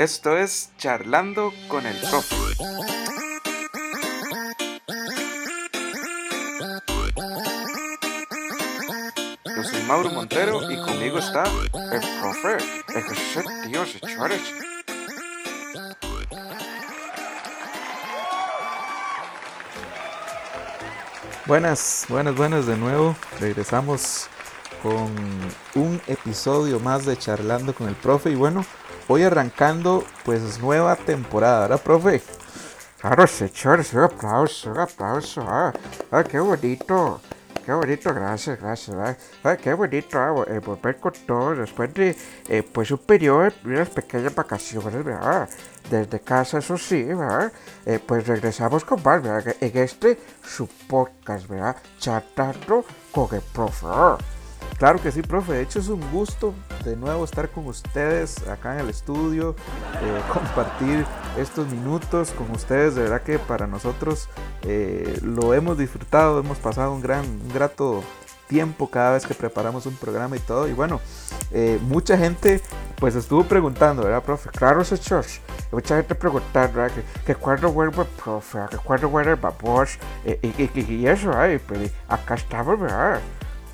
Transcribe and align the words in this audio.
Esto 0.00 0.34
es 0.34 0.70
Charlando 0.78 1.52
con 1.68 1.84
el 1.84 1.94
Profe. 1.98 2.34
Yo 9.44 9.62
soy 9.62 9.82
Mauro 9.82 10.08
Montero 10.08 10.70
y 10.70 10.80
conmigo 10.80 11.18
está 11.18 11.44
el 11.44 12.00
profe. 12.18 12.56
Buenas, 21.44 22.06
buenas, 22.08 22.34
buenas 22.34 22.66
de 22.66 22.78
nuevo. 22.78 23.14
Regresamos 23.38 24.28
con 24.82 25.14
un 25.74 26.00
episodio 26.06 26.80
más 26.80 27.04
de 27.04 27.18
Charlando 27.18 27.74
con 27.74 27.86
el 27.86 27.96
Profe. 27.96 28.30
Y 28.30 28.34
bueno, 28.34 28.64
hoy 29.12 29.24
arrancando 29.24 30.04
pues 30.24 30.60
nueva 30.60 30.94
temporada, 30.94 31.62
¿verdad, 31.62 31.82
profe? 31.82 32.22
Claro, 33.00 33.26
señores, 33.26 33.92
un 33.92 34.04
aplauso, 34.04 34.70
un 34.70 34.78
aplauso. 34.78 35.44
Ah, 35.48 35.72
ah, 36.12 36.22
qué 36.22 36.38
bonito. 36.38 37.20
Qué 37.66 37.72
bonito, 37.72 38.14
gracias, 38.14 38.60
gracias. 38.60 38.96
Ah, 39.42 39.56
qué 39.56 39.74
bonito 39.74 40.16
ah, 40.16 40.44
eh, 40.46 40.60
volver 40.60 40.98
con 40.98 41.12
todo 41.26 41.56
después 41.56 41.92
de 41.92 42.16
eh, 42.48 42.62
pues 42.62 42.92
un 42.92 42.98
periodo 42.98 43.42
de 43.42 43.52
unas 43.64 43.88
pequeñas 43.88 44.32
vacaciones, 44.32 45.04
¿verdad? 45.04 45.48
Desde 45.90 46.20
casa, 46.20 46.58
eso 46.58 46.78
sí, 46.78 47.02
¿verdad? 47.02 47.52
Eh, 47.86 47.98
pues 48.06 48.28
regresamos 48.28 48.84
con 48.84 49.02
más, 49.02 49.20
¿verdad? 49.20 49.56
En 49.60 49.76
este 49.76 50.20
su 50.44 50.68
podcast, 50.68 51.48
¿verdad? 51.48 51.76
Chatando 51.98 52.84
con 53.10 53.34
el 53.34 53.42
profe. 53.52 53.86
Claro 54.78 55.02
que 55.02 55.10
sí, 55.10 55.20
profe. 55.22 55.54
De 55.54 55.62
hecho, 55.62 55.80
es 55.80 55.88
un 55.88 56.00
gusto 56.12 56.54
de 56.84 56.96
nuevo 56.96 57.24
estar 57.24 57.48
con 57.50 57.66
ustedes 57.66 58.46
acá 58.48 58.74
en 58.74 58.80
el 58.80 58.90
estudio, 58.90 59.54
eh, 60.02 60.22
compartir 60.32 61.04
estos 61.36 61.68
minutos 61.68 62.30
con 62.32 62.50
ustedes. 62.50 62.94
De 62.94 63.02
verdad 63.02 63.22
que 63.22 63.38
para 63.38 63.66
nosotros 63.66 64.28
eh, 64.62 65.18
lo 65.22 65.54
hemos 65.54 65.78
disfrutado, 65.78 66.40
hemos 66.40 66.58
pasado 66.58 66.92
un 66.92 67.00
gran, 67.00 67.24
un 67.24 67.50
grato 67.52 68.02
tiempo 68.48 68.90
cada 68.90 69.12
vez 69.12 69.26
que 69.26 69.34
preparamos 69.34 69.86
un 69.86 69.94
programa 69.94 70.36
y 70.36 70.40
todo. 70.40 70.66
Y 70.68 70.72
bueno, 70.72 71.00
eh, 71.52 71.78
mucha 71.82 72.18
gente 72.18 72.60
pues 72.96 73.14
estuvo 73.14 73.44
preguntando, 73.44 74.02
¿verdad, 74.02 74.22
profe? 74.22 74.50
Claro, 74.50 74.84
señor. 74.84 75.24
Mucha 75.72 75.96
gente 75.96 76.14
preguntando, 76.14 76.76
¿verdad? 76.76 76.94
Que, 76.94 77.24
que 77.24 77.34
cuando 77.34 77.72
vuelve 77.72 78.02
el 78.02 78.08
profe, 78.08 78.58
que 78.70 78.76
cuando 78.78 79.08
vuelve 79.08 79.30
el 79.30 79.36
babos, 79.36 79.98
y, 80.24 80.48
y, 80.62 80.70
y, 80.74 81.06
eso, 81.06 81.32
ay, 81.34 81.58
pues 81.58 81.92
acá 82.08 82.34
estamos, 82.34 82.78
¿verdad? 82.78 83.20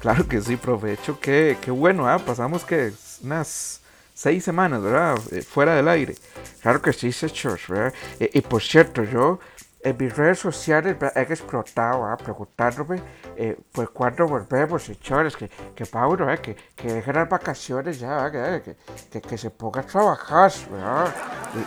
Claro 0.06 0.28
que 0.28 0.40
sí, 0.40 0.54
profe. 0.54 0.86
De 0.86 0.92
hecho, 0.92 1.18
qué, 1.18 1.58
qué 1.60 1.72
bueno, 1.72 2.08
¿ah? 2.08 2.20
Pasamos 2.20 2.64
que 2.64 2.92
unas 3.24 3.80
seis 4.14 4.44
semanas, 4.44 4.80
¿verdad? 4.80 5.18
Eh, 5.32 5.42
fuera 5.42 5.74
del 5.74 5.88
aire. 5.88 6.14
Claro 6.62 6.80
que 6.80 6.92
sí, 6.92 7.10
señor, 7.10 7.58
¿verdad? 7.68 7.92
Y, 8.20 8.40
por 8.42 8.62
cierto, 8.62 9.02
yo 9.02 9.40
en 9.82 9.96
mis 9.98 10.16
redes 10.16 10.38
sociales 10.38 10.96
he 11.16 11.22
explotado, 11.22 12.04
¿verdad? 12.04 12.24
preguntándome, 12.24 13.02
eh, 13.36 13.58
pues 13.72 13.88
cuándo 13.88 14.28
volvemos, 14.28 14.84
señores, 14.84 15.36
que, 15.36 15.50
que 15.74 15.86
Pablo, 15.86 16.32
¿eh? 16.32 16.38
que, 16.38 16.54
que 16.76 16.92
dejen 16.92 17.16
las 17.16 17.28
vacaciones 17.28 17.98
ya, 17.98 18.30
que, 18.30 18.76
que, 19.10 19.20
que, 19.20 19.36
se 19.36 19.50
ponga 19.50 19.80
a 19.80 19.86
trabajar, 19.86 20.52
¿verdad? 20.70 21.12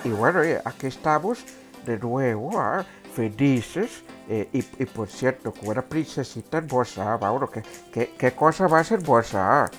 Y, 0.05 0.07
y 0.07 0.11
bueno, 0.11 0.39
aquí 0.63 0.87
estamos 0.87 1.43
de 1.85 1.99
nuevo, 1.99 2.51
¿verdad? 2.51 2.87
felices. 3.13 4.01
Eh, 4.31 4.47
y, 4.53 4.85
por 4.85 5.09
cierto, 5.09 5.51
con 5.51 5.69
una 5.69 5.81
princesita 5.81 6.59
hermosa, 6.59 7.17
Mauro, 7.17 7.49
¿qué, 7.49 7.63
qué, 7.91 8.13
qué 8.15 8.31
cosa 8.31 8.67
va 8.67 8.79
a 8.79 8.83
ser 8.83 8.99
hermosa? 8.99 9.71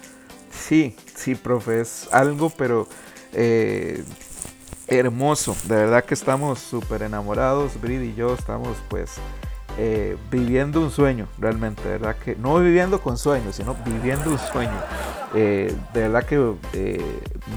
Sí, 0.50 0.96
sí, 1.14 1.36
profe, 1.36 1.82
es 1.82 2.08
algo, 2.10 2.50
pero 2.50 2.88
eh, 3.32 4.02
hermoso. 4.88 5.56
De 5.68 5.76
verdad 5.76 6.04
que 6.04 6.14
estamos 6.14 6.58
súper 6.58 7.02
enamorados, 7.02 7.80
Brid 7.80 8.02
y 8.02 8.14
yo 8.16 8.34
estamos 8.34 8.76
pues 8.88 9.12
eh, 9.78 10.16
viviendo 10.32 10.80
un 10.80 10.90
sueño, 10.90 11.28
realmente, 11.38 11.84
de 11.84 11.90
verdad 11.98 12.16
que 12.16 12.34
no 12.34 12.58
viviendo 12.58 13.00
con 13.00 13.18
sueños, 13.18 13.54
sino 13.54 13.76
viviendo 13.84 14.32
un 14.32 14.38
sueño. 14.40 14.82
de 15.32 15.76
verdad 15.94 16.24
que 16.24 17.00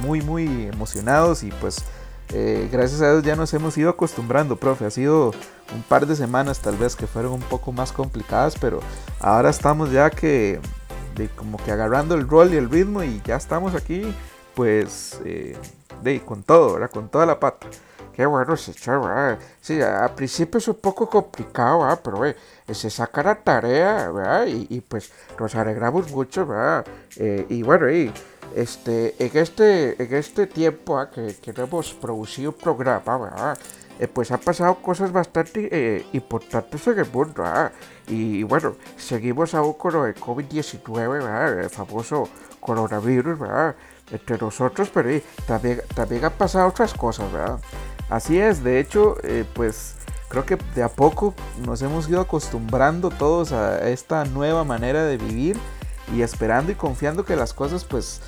muy, 0.04 0.22
muy 0.22 0.68
emocionados 0.72 1.42
y 1.42 1.50
pues 1.54 1.84
eh, 2.36 2.68
gracias 2.72 3.02
a 3.02 3.12
Dios 3.12 3.24
ya 3.24 3.36
nos 3.36 3.54
hemos 3.54 3.78
ido 3.78 3.90
acostumbrando, 3.92 4.56
profe. 4.56 4.86
Ha 4.86 4.90
sido 4.90 5.34
un 5.74 5.82
par 5.84 6.06
de 6.06 6.16
semanas 6.16 6.60
tal 6.60 6.78
vez 6.78 6.96
que 6.96 7.08
fueron 7.08 7.34
un 7.34 7.42
poco 7.42 7.72
más 7.72 7.92
complicadas, 7.92 8.56
pero 8.60 8.80
ahora 9.20 9.50
estamos 9.50 9.92
ya 9.92 10.10
que 10.10 10.60
de, 11.16 11.30
como 11.30 11.58
que 11.58 11.72
agarrando 11.72 12.16
el 12.16 12.28
rol 12.28 12.54
y 12.54 12.58
el 12.58 12.70
ritmo 12.70 13.04
y 13.04 13.22
ya 13.26 13.36
estamos 13.36 13.76
aquí, 13.76 14.14
pues, 14.56 15.20
eh, 15.26 15.58
de, 16.02 16.22
con 16.24 16.44
todo, 16.44 16.74
¿verdad? 16.74 16.92
Con 16.92 17.10
toda 17.10 17.26
la 17.26 17.40
pata. 17.40 17.68
Qué 18.14 18.28
bueno, 18.28 18.56
señor, 18.56 19.40
Sí, 19.60 19.82
al 19.82 20.14
principio 20.14 20.60
es 20.60 20.68
un 20.68 20.76
poco 20.76 21.10
complicado, 21.10 21.80
¿verdad? 21.80 22.00
Pero 22.04 22.76
se 22.76 22.90
saca 22.92 23.24
la 23.24 23.36
tarea, 23.36 24.12
¿verdad? 24.12 24.46
Y, 24.46 24.68
y, 24.70 24.82
pues 24.82 25.12
nos 25.40 25.56
alegramos 25.56 26.12
mucho, 26.12 26.46
¿verdad? 26.46 26.86
Eh, 27.18 27.48
y 27.50 27.64
bueno, 27.64 27.90
y 27.90 28.14
este, 28.56 29.16
en, 29.18 29.36
este, 29.36 30.04
en 30.04 30.14
este 30.14 30.46
tiempo 30.46 31.04
que, 31.10 31.36
que, 31.42 31.60
hemos 31.60 31.94
producido 31.96 32.52
un 32.52 32.58
programa, 32.58 33.56
eh, 34.00 34.08
pues 34.08 34.32
han 34.32 34.40
pasado 34.40 34.76
cosas 34.76 35.12
bastante 35.12 35.70
eh, 35.72 36.06
importantes 36.14 36.86
en 36.88 37.00
el 37.00 37.12
mundo. 37.12 37.44
Y, 38.08 38.44
bueno, 38.44 38.76
seguimos 38.98 39.54
aún 39.54 39.74
con 39.74 39.94
de 39.94 40.16
COVID-19, 40.16 41.64
el 41.64 41.70
famoso 41.70 42.28
coronavirus, 42.60 43.40
entre 44.12 44.38
nosotros, 44.38 44.90
pero 44.94 45.10
también, 45.48 45.82
también 45.96 46.26
han 46.26 46.34
pasado 46.34 46.68
otras 46.68 46.94
cosas. 46.94 47.32
¿verdad? 47.32 47.60
Así 48.10 48.40
es, 48.40 48.64
de 48.64 48.80
hecho, 48.80 49.18
eh, 49.24 49.46
pues 49.54 49.96
creo 50.30 50.46
que 50.46 50.58
de 50.76 50.84
a 50.84 50.90
poco 50.90 51.34
nos 51.66 51.82
hemos 51.82 52.10
ido 52.10 52.22
acostumbrando 52.22 53.10
todos 53.10 53.52
a 53.52 53.90
esta 53.90 54.26
nueva 54.26 54.64
manera 54.64 55.04
de 55.04 55.18
vivir 55.18 55.58
y 56.14 56.22
esperando 56.22 56.72
y 56.72 56.76
confiando 56.76 57.24
que 57.24 57.36
las 57.36 57.54
cosas 57.54 57.86
pues 57.86 58.20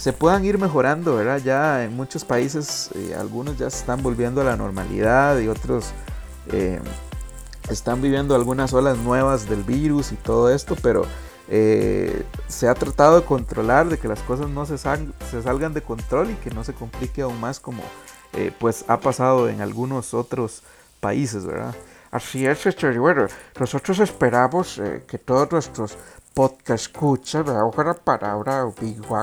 se 0.00 0.14
puedan 0.14 0.46
ir 0.46 0.56
mejorando, 0.56 1.16
¿verdad? 1.16 1.42
Ya 1.44 1.84
en 1.84 1.94
muchos 1.94 2.24
países 2.24 2.88
eh, 2.94 3.14
algunos 3.14 3.58
ya 3.58 3.68
se 3.68 3.80
están 3.80 4.02
volviendo 4.02 4.40
a 4.40 4.44
la 4.44 4.56
normalidad 4.56 5.38
y 5.38 5.46
otros 5.46 5.90
eh, 6.52 6.80
están 7.68 8.00
viviendo 8.00 8.34
algunas 8.34 8.72
olas 8.72 8.96
nuevas 8.96 9.46
del 9.46 9.62
virus 9.62 10.12
y 10.12 10.16
todo 10.16 10.50
esto, 10.54 10.74
pero 10.80 11.04
eh, 11.48 12.24
se 12.48 12.66
ha 12.66 12.72
tratado 12.72 13.20
de 13.20 13.26
controlar, 13.26 13.90
de 13.90 13.98
que 13.98 14.08
las 14.08 14.20
cosas 14.20 14.48
no 14.48 14.64
se, 14.64 14.78
se, 14.78 15.42
salgan 15.42 15.74
de 15.74 15.82
control 15.82 16.30
y 16.30 16.34
que 16.36 16.48
no 16.48 16.64
se 16.64 16.72
complique 16.72 17.20
aún 17.20 17.38
más 17.38 17.60
como 17.60 17.82
pues 18.58 18.84
ha 18.88 19.00
pasado 19.00 19.50
en 19.50 19.60
algunos 19.60 20.14
otros 20.14 20.62
países, 21.00 21.44
¿verdad? 21.44 21.74
Así 22.10 22.46
es, 22.46 22.64
bueno, 22.96 23.26
nosotros 23.58 23.98
esperamos 23.98 24.80
que 25.06 25.18
todos 25.18 25.50
nuestros 25.52 25.98
podcast 26.34 26.86
escuchas, 26.86 27.44
¿verdad? 27.44 27.64
Ojalá 27.64 27.94
palabra 27.94 28.64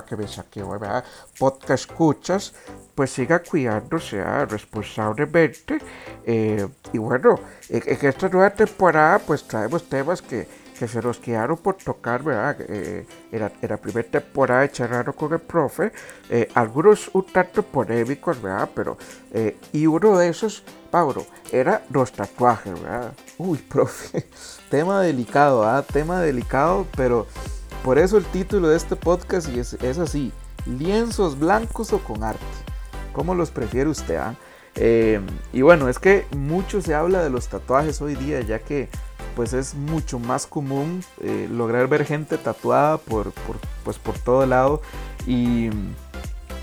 que 0.06 0.16
me 0.16 0.28
saqué, 0.28 0.64
¿verdad? 0.64 1.04
Podcast 1.40 1.90
escuchas, 1.90 2.54
pues 2.96 3.12
siga 3.12 3.40
cuidándose 3.40 4.24
responsablemente. 4.46 5.80
Eh, 6.26 6.68
y 6.94 6.98
bueno, 6.98 7.40
en, 7.70 7.84
esta 7.88 8.30
nueva 8.30 8.50
temporada, 8.50 9.20
pues 9.20 9.44
traemos 9.44 9.88
temas 9.88 10.22
que, 10.22 10.48
que 10.78 10.88
se 10.88 11.02
nos 11.02 11.18
quedaron 11.18 11.58
por 11.58 11.76
tocar, 11.76 12.24
¿verdad? 12.24 12.58
Eh, 12.60 13.06
en, 13.32 13.40
la, 13.40 13.78
primera 13.78 14.08
temporada 14.08 14.62
de 14.62 14.72
Charlando 14.72 15.14
con 15.14 15.34
el 15.34 15.40
Profe, 15.40 15.92
eh, 16.30 16.48
algunos 16.54 17.10
un 17.14 17.26
tanto 17.26 17.64
polémicos, 17.64 18.42
¿verdad? 18.42 18.70
Pero, 18.74 18.98
eh, 19.34 19.58
y 19.74 19.88
uno 19.88 20.18
de 20.18 20.30
esos, 20.30 20.64
Pablo, 20.92 21.26
era 21.52 21.84
los 21.90 22.12
tatuajes, 22.12 22.82
¿verdad? 22.82 23.14
Uy, 23.38 23.58
profe, 23.70 24.28
tema 24.70 25.02
delicado, 25.02 25.68
¿ah? 25.68 25.84
Tema 25.84 26.22
delicado, 26.22 26.86
pero 26.96 27.28
por 27.84 27.98
eso 27.98 28.18
el 28.18 28.26
título 28.26 28.70
de 28.70 28.78
este 28.78 28.96
podcast 28.96 29.50
es, 29.50 29.74
es 29.74 29.98
así, 29.98 30.32
lienzos 30.66 31.38
blancos 31.40 31.92
o 31.94 32.00
con 32.00 32.24
arte. 32.24 32.42
¿Cómo 33.14 33.34
los 33.34 33.50
prefiere 33.50 33.90
usted, 33.90 34.18
ah? 34.18 34.36
y 35.52 35.62
bueno, 35.64 35.90
es 35.90 35.98
que 35.98 36.28
mucho 36.36 36.84
se 36.84 36.94
habla 36.94 37.24
de 37.24 37.32
los 37.32 37.48
tatuajes 37.48 38.00
hoy 38.00 38.14
día, 38.14 38.42
ya 38.42 38.60
que 38.60 38.90
pues 39.38 39.54
es 39.54 39.76
mucho 39.76 40.18
más 40.18 40.48
común 40.48 41.04
eh, 41.22 41.48
lograr 41.52 41.88
ver 41.88 42.06
gente 42.06 42.40
tatuada 42.40 42.98
por, 42.98 43.32
pues 43.84 44.00
por 44.00 44.18
todo 44.18 44.44
lado 44.48 44.82
y 45.28 45.70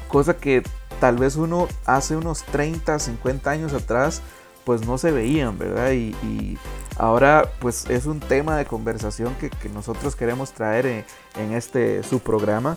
cosa 0.08 0.36
que 0.36 0.64
tal 0.98 1.16
vez 1.16 1.36
uno 1.36 1.68
hace 1.86 2.16
unos 2.16 2.42
30, 2.42 2.98
50 2.98 3.48
años 3.48 3.74
atrás 3.74 4.22
pues 4.64 4.84
no 4.84 4.98
se 4.98 5.12
veían, 5.12 5.56
¿verdad? 5.56 5.92
Y, 5.92 6.58
ahora 6.96 7.48
pues 7.60 7.88
es 7.90 8.06
un 8.06 8.18
tema 8.18 8.56
de 8.56 8.64
conversación 8.64 9.36
que, 9.36 9.50
nosotros 9.68 10.16
queremos 10.16 10.50
traer 10.50 10.86
en, 10.86 11.04
en 11.38 11.52
este 11.52 12.02
su 12.02 12.18
programa. 12.18 12.76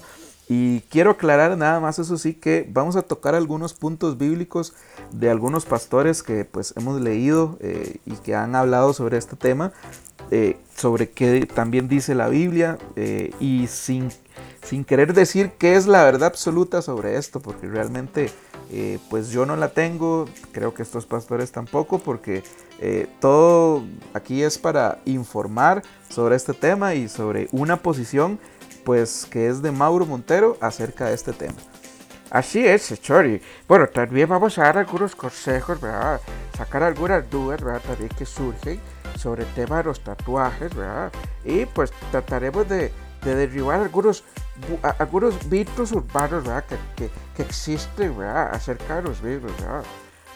Y 0.49 0.81
quiero 0.81 1.11
aclarar 1.11 1.57
nada 1.57 1.79
más 1.79 1.99
eso 1.99 2.17
sí 2.17 2.33
que 2.33 2.65
vamos 2.71 2.95
a 2.95 3.01
tocar 3.01 3.35
algunos 3.35 3.73
puntos 3.73 4.17
bíblicos 4.17 4.73
de 5.11 5.29
algunos 5.29 5.65
pastores 5.65 6.23
que 6.23 6.45
pues 6.45 6.73
hemos 6.77 7.01
leído 7.01 7.57
eh, 7.59 7.97
y 8.05 8.13
que 8.13 8.33
han 8.33 8.55
hablado 8.55 8.93
sobre 8.93 9.17
este 9.17 9.35
tema, 9.35 9.73
eh, 10.31 10.57
sobre 10.73 11.09
qué 11.09 11.45
también 11.45 11.89
dice 11.89 12.15
la 12.15 12.29
Biblia 12.29 12.77
eh, 12.95 13.31
y 13.41 13.67
sin, 13.67 14.09
sin 14.63 14.85
querer 14.85 15.13
decir 15.13 15.51
qué 15.57 15.75
es 15.75 15.85
la 15.85 16.05
verdad 16.05 16.27
absoluta 16.27 16.81
sobre 16.81 17.17
esto, 17.17 17.41
porque 17.41 17.67
realmente 17.67 18.31
pues 19.09 19.29
yo 19.29 19.45
no 19.45 19.55
la 19.55 19.69
tengo, 19.69 20.25
creo 20.51 20.73
que 20.73 20.81
estos 20.83 21.05
pastores 21.05 21.53
tampoco, 21.53 21.99
porque 21.99 22.43
todo 23.21 23.81
aquí 24.13 24.43
es 24.43 24.57
para 24.57 24.99
informar 25.05 25.83
sobre 26.09 26.35
este 26.35 26.51
tema 26.51 26.93
y 26.93 27.07
sobre 27.07 27.47
una 27.53 27.77
posición 27.77 28.39
pues 28.87 29.27
que 29.29 29.49
es 29.49 29.61
de 29.61 29.69
Mauro 29.69 30.05
Montero 30.05 30.55
acerca 30.61 31.07
de 31.07 31.13
este 31.13 31.33
tema. 31.33 31.57
Así 32.29 32.65
es, 32.65 32.97
Chori. 33.01 33.41
Bueno, 33.67 33.87
también 33.87 34.29
vamos 34.29 34.57
a 34.57 34.63
dar 34.63 34.77
algunos 34.77 35.13
consejos, 35.13 35.81
¿verdad? 35.81 36.21
Sacar 36.55 36.83
algunas 36.83 37.29
dudas, 37.29 37.61
¿verdad? 37.61 37.81
También 37.85 38.07
que 38.17 38.25
surgen 38.25 38.79
sobre 39.17 39.43
el 39.43 39.53
tema 39.55 39.79
de 39.79 39.83
los 39.83 39.99
tatuajes, 39.99 40.73
¿verdad? 40.73 41.11
Y 41.43 41.65
pues 41.65 41.91
trataremos 42.11 42.69
de, 42.69 42.93
derribar 43.25 43.81
algunos, 43.81 44.23
algunos 44.99 45.45
mitos 45.47 45.91
urbanos, 45.91 46.45
¿verdad? 46.45 46.63
Que, 46.95 47.09
que, 47.35 47.43
existen, 47.43 48.17
¿verdad? 48.17 48.51
Acerca 48.53 48.95
de 48.95 49.01
los 49.01 49.21
mismos, 49.21 49.51
¿verdad? 49.59 49.83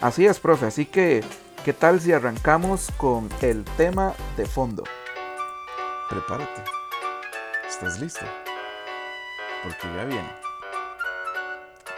Así 0.02 0.26
es, 0.26 0.38
profe. 0.38 0.66
Así 0.66 0.84
que, 0.84 1.24
¿qué 1.64 1.72
tal 1.72 2.02
si 2.02 2.12
arrancamos 2.12 2.90
con 2.98 3.30
el 3.40 3.64
tema 3.78 4.12
de 4.36 4.44
fondo? 4.44 4.84
Prepárate. 6.10 6.64
¿Estás 7.66 7.98
listo? 7.98 8.26
Porque 9.62 9.86
ya 9.94 10.04
viene 10.04 10.28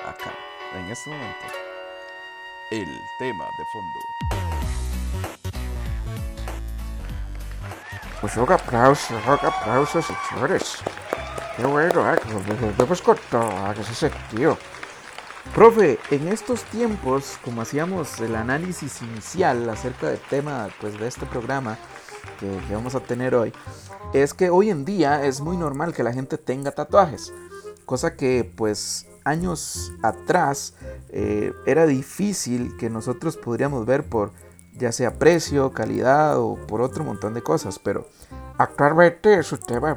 acá, 0.06 0.32
en 0.74 0.90
este 0.90 1.08
momento, 1.08 1.46
el 2.70 3.00
tema 3.18 3.44
de 3.56 3.64
fondo. 3.72 4.00
Pues 8.20 8.36
un 8.36 8.52
aplauso, 8.52 9.14
un 9.14 9.32
aplauso, 9.32 10.02
señores. 10.02 10.82
Qué 11.56 11.64
bueno, 11.64 12.12
¿eh? 12.12 12.18
nos 12.78 13.00
con 13.00 13.16
todo, 13.30 13.50
¿eh? 13.70 13.74
que 13.74 13.84
se 13.84 14.10
tío. 14.30 14.58
Profe, 15.54 15.98
en 16.10 16.28
estos 16.28 16.64
tiempos, 16.64 17.38
como 17.44 17.62
hacíamos 17.62 18.20
el 18.20 18.34
análisis 18.34 19.00
inicial 19.02 19.70
acerca 19.70 20.08
del 20.08 20.18
tema 20.18 20.68
pues, 20.80 20.98
de 20.98 21.06
este 21.06 21.26
programa 21.26 21.78
que, 22.40 22.46
que 22.66 22.74
vamos 22.74 22.94
a 22.94 23.00
tener 23.00 23.34
hoy, 23.34 23.52
es 24.12 24.34
que 24.34 24.50
hoy 24.50 24.70
en 24.70 24.84
día 24.84 25.24
es 25.24 25.40
muy 25.40 25.56
normal 25.56 25.94
que 25.94 26.02
la 26.02 26.12
gente 26.12 26.38
tenga 26.38 26.72
tatuajes, 26.72 27.32
cosa 27.84 28.16
que 28.16 28.50
pues 28.56 29.06
años 29.24 29.92
atrás 30.02 30.74
eh, 31.10 31.52
era 31.66 31.86
difícil 31.86 32.76
que 32.76 32.90
nosotros 32.90 33.36
podríamos 33.36 33.86
ver 33.86 34.04
por 34.04 34.32
ya 34.76 34.92
sea 34.92 35.18
precio, 35.18 35.72
calidad 35.72 36.38
o 36.38 36.56
por 36.66 36.82
otro 36.82 37.04
montón 37.04 37.34
de 37.34 37.42
cosas, 37.42 37.78
pero 37.78 38.06
actualmente 38.58 39.38
es 39.38 39.52
un 39.52 39.60
tema. 39.60 39.96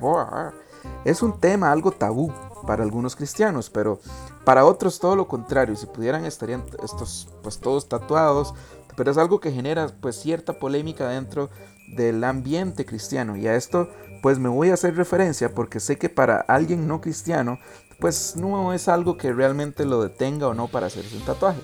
Es 1.03 1.21
un 1.21 1.39
tema 1.39 1.71
algo 1.71 1.91
tabú 1.91 2.31
para 2.65 2.83
algunos 2.83 3.15
cristianos, 3.15 3.69
pero 3.69 3.99
para 4.45 4.65
otros 4.65 4.99
todo 4.99 5.15
lo 5.15 5.27
contrario. 5.27 5.75
Si 5.75 5.85
pudieran 5.87 6.25
estarían 6.25 6.63
estos 6.83 7.29
pues 7.41 7.59
todos 7.59 7.89
tatuados, 7.89 8.53
pero 8.95 9.11
es 9.11 9.17
algo 9.17 9.39
que 9.39 9.51
genera 9.51 9.89
pues 9.99 10.15
cierta 10.17 10.53
polémica 10.53 11.07
dentro 11.09 11.49
del 11.95 12.23
ambiente 12.23 12.85
cristiano 12.85 13.35
y 13.35 13.47
a 13.47 13.55
esto 13.55 13.89
pues 14.21 14.39
me 14.39 14.49
voy 14.49 14.69
a 14.69 14.75
hacer 14.75 14.95
referencia 14.95 15.53
porque 15.53 15.79
sé 15.79 15.97
que 15.97 16.09
para 16.09 16.37
alguien 16.37 16.87
no 16.87 17.01
cristiano 17.01 17.59
pues 17.99 18.35
no 18.35 18.73
es 18.73 18.87
algo 18.87 19.17
que 19.17 19.33
realmente 19.33 19.85
lo 19.85 20.03
detenga 20.03 20.47
o 20.47 20.53
no 20.53 20.67
para 20.67 20.87
hacerse 20.87 21.17
un 21.17 21.25
tatuaje. 21.25 21.61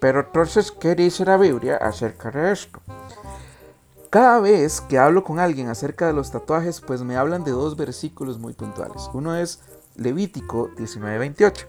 Pero 0.00 0.20
entonces, 0.20 0.72
¿qué 0.72 0.94
dice 0.94 1.24
la 1.24 1.36
Biblia 1.36 1.76
acerca 1.76 2.30
de 2.30 2.52
esto? 2.52 2.82
Cada 4.10 4.40
vez 4.40 4.80
que 4.80 4.98
hablo 4.98 5.24
con 5.24 5.38
alguien 5.38 5.68
acerca 5.68 6.06
de 6.06 6.12
los 6.12 6.30
tatuajes, 6.30 6.80
pues 6.80 7.02
me 7.02 7.16
hablan 7.16 7.44
de 7.44 7.52
dos 7.52 7.76
versículos 7.76 8.38
muy 8.38 8.52
puntuales. 8.52 9.08
Uno 9.14 9.36
es 9.36 9.60
Levítico 9.96 10.70
19:28. 10.76 11.66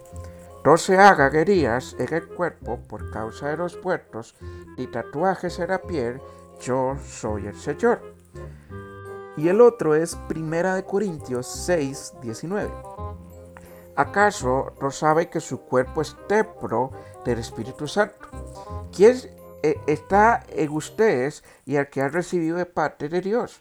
No 0.65 0.77
se 0.77 0.97
haga 0.97 1.29
guerías 1.29 1.95
en 1.99 2.13
el 2.13 2.27
cuerpo 2.27 2.79
por 2.87 3.11
causa 3.11 3.49
de 3.49 3.57
los 3.57 3.75
puertos 3.75 4.35
y 4.77 4.87
tatuajes 4.87 5.59
en 5.59 5.69
la 5.69 5.81
piel, 5.81 6.21
yo 6.61 6.95
soy 7.05 7.47
el 7.47 7.55
Señor. 7.55 8.01
Y 9.35 9.47
el 9.47 9.61
otro 9.61 9.95
es 9.95 10.15
Primera 10.27 10.75
de 10.75 10.85
Corintios 10.85 11.47
6:19. 11.67 12.71
¿Acaso 13.95 14.73
no 14.81 14.91
sabe 14.91 15.29
que 15.29 15.39
su 15.39 15.61
cuerpo 15.61 16.01
es 16.01 16.15
templo 16.27 16.91
del 17.25 17.39
Espíritu 17.39 17.87
Santo? 17.87 18.27
¿Quién 18.95 19.17
eh, 19.63 19.75
está 19.87 20.43
en 20.49 20.69
ustedes 20.71 21.43
y 21.65 21.77
al 21.77 21.89
que 21.89 22.01
han 22.01 22.11
recibido 22.11 22.57
de 22.57 22.65
parte 22.65 23.09
de 23.09 23.21
Dios? 23.21 23.59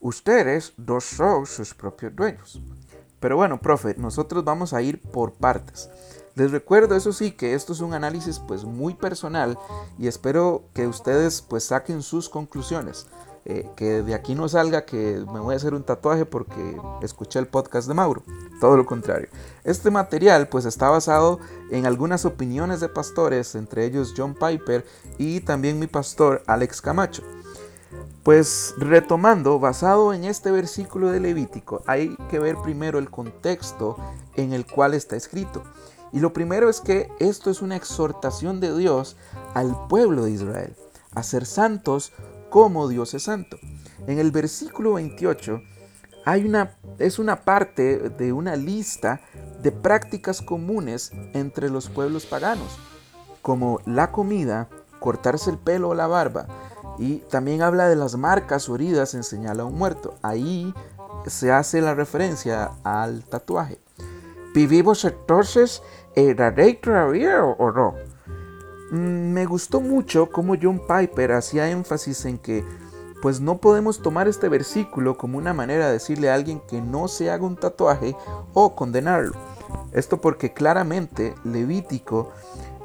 Ustedes 0.00 0.74
no 0.76 1.00
son 1.00 1.46
sus 1.46 1.74
propios 1.74 2.14
dueños. 2.14 2.60
Pero 3.20 3.36
bueno, 3.36 3.60
profe, 3.60 3.94
nosotros 3.96 4.44
vamos 4.44 4.72
a 4.72 4.82
ir 4.82 5.00
por 5.00 5.32
partes. 5.32 5.88
Les 6.34 6.50
recuerdo, 6.50 6.94
eso 6.94 7.14
sí, 7.14 7.32
que 7.32 7.54
esto 7.54 7.72
es 7.72 7.80
un 7.80 7.94
análisis 7.94 8.38
pues 8.38 8.64
muy 8.64 8.94
personal 8.94 9.58
y 9.98 10.06
espero 10.06 10.64
que 10.74 10.86
ustedes 10.86 11.40
pues 11.40 11.64
saquen 11.64 12.02
sus 12.02 12.28
conclusiones. 12.28 13.06
Eh, 13.48 13.70
que 13.76 14.02
de 14.02 14.12
aquí 14.12 14.34
no 14.34 14.48
salga 14.48 14.84
que 14.84 15.24
me 15.32 15.38
voy 15.38 15.54
a 15.54 15.56
hacer 15.56 15.72
un 15.72 15.84
tatuaje 15.84 16.26
porque 16.26 16.76
escuché 17.00 17.38
el 17.38 17.46
podcast 17.46 17.86
de 17.86 17.94
Mauro. 17.94 18.24
Todo 18.60 18.76
lo 18.76 18.84
contrario. 18.84 19.28
Este 19.62 19.88
material 19.92 20.48
pues 20.48 20.64
está 20.64 20.90
basado 20.90 21.38
en 21.70 21.86
algunas 21.86 22.24
opiniones 22.24 22.80
de 22.80 22.88
pastores, 22.88 23.54
entre 23.54 23.84
ellos 23.84 24.14
John 24.16 24.34
Piper 24.34 24.84
y 25.16 25.42
también 25.42 25.78
mi 25.78 25.86
pastor 25.86 26.42
Alex 26.48 26.82
Camacho. 26.82 27.22
Pues 28.24 28.74
retomando, 28.78 29.60
basado 29.60 30.12
en 30.12 30.24
este 30.24 30.50
versículo 30.50 31.12
de 31.12 31.20
Levítico, 31.20 31.84
hay 31.86 32.16
que 32.28 32.40
ver 32.40 32.56
primero 32.64 32.98
el 32.98 33.10
contexto 33.10 33.96
en 34.34 34.54
el 34.54 34.66
cual 34.66 34.92
está 34.92 35.14
escrito. 35.14 35.62
Y 36.12 36.18
lo 36.18 36.32
primero 36.32 36.68
es 36.68 36.80
que 36.80 37.12
esto 37.20 37.50
es 37.50 37.62
una 37.62 37.76
exhortación 37.76 38.58
de 38.58 38.76
Dios 38.76 39.16
al 39.54 39.86
pueblo 39.86 40.24
de 40.24 40.32
Israel, 40.32 40.74
a 41.14 41.22
ser 41.22 41.46
santos 41.46 42.12
como 42.50 42.88
Dios 42.88 43.14
es 43.14 43.24
santo. 43.24 43.58
En 44.06 44.18
el 44.18 44.30
versículo 44.30 44.94
28 44.94 45.60
hay 46.24 46.44
una, 46.44 46.76
es 46.98 47.18
una 47.18 47.36
parte 47.42 48.10
de 48.10 48.32
una 48.32 48.56
lista 48.56 49.20
de 49.62 49.72
prácticas 49.72 50.42
comunes 50.42 51.12
entre 51.34 51.70
los 51.70 51.88
pueblos 51.88 52.26
paganos, 52.26 52.78
como 53.42 53.80
la 53.86 54.10
comida, 54.12 54.68
cortarse 54.98 55.50
el 55.50 55.58
pelo 55.58 55.90
o 55.90 55.94
la 55.94 56.06
barba, 56.06 56.46
y 56.98 57.18
también 57.30 57.62
habla 57.62 57.88
de 57.88 57.96
las 57.96 58.16
marcas 58.16 58.68
o 58.68 58.74
heridas 58.74 59.14
en 59.14 59.22
señal 59.22 59.60
a 59.60 59.64
un 59.64 59.76
muerto. 59.76 60.14
Ahí 60.22 60.72
se 61.26 61.52
hace 61.52 61.80
la 61.80 61.94
referencia 61.94 62.72
al 62.84 63.24
tatuaje. 63.24 63.78
¿Vivimos 64.54 65.04
entonces 65.04 65.82
en 66.14 66.36
la 66.36 66.50
ley 66.50 66.80
o 66.84 67.72
no? 67.72 67.94
Mm, 68.90 69.32
me 69.32 69.46
gustó 69.46 69.80
mucho 69.80 70.30
cómo 70.30 70.54
John 70.60 70.80
Piper 70.86 71.32
hacía 71.32 71.70
énfasis 71.70 72.24
en 72.24 72.38
que 72.38 72.64
pues 73.20 73.40
no 73.40 73.58
podemos 73.58 74.02
tomar 74.02 74.28
este 74.28 74.48
versículo 74.48 75.16
como 75.16 75.38
una 75.38 75.52
manera 75.52 75.86
de 75.86 75.94
decirle 75.94 76.30
a 76.30 76.34
alguien 76.34 76.60
que 76.60 76.80
no 76.80 77.08
se 77.08 77.30
haga 77.30 77.44
un 77.44 77.56
tatuaje 77.56 78.14
o 78.52 78.76
condenarlo. 78.76 79.32
Esto 79.92 80.20
porque 80.20 80.52
claramente 80.52 81.34
Levítico 81.44 82.32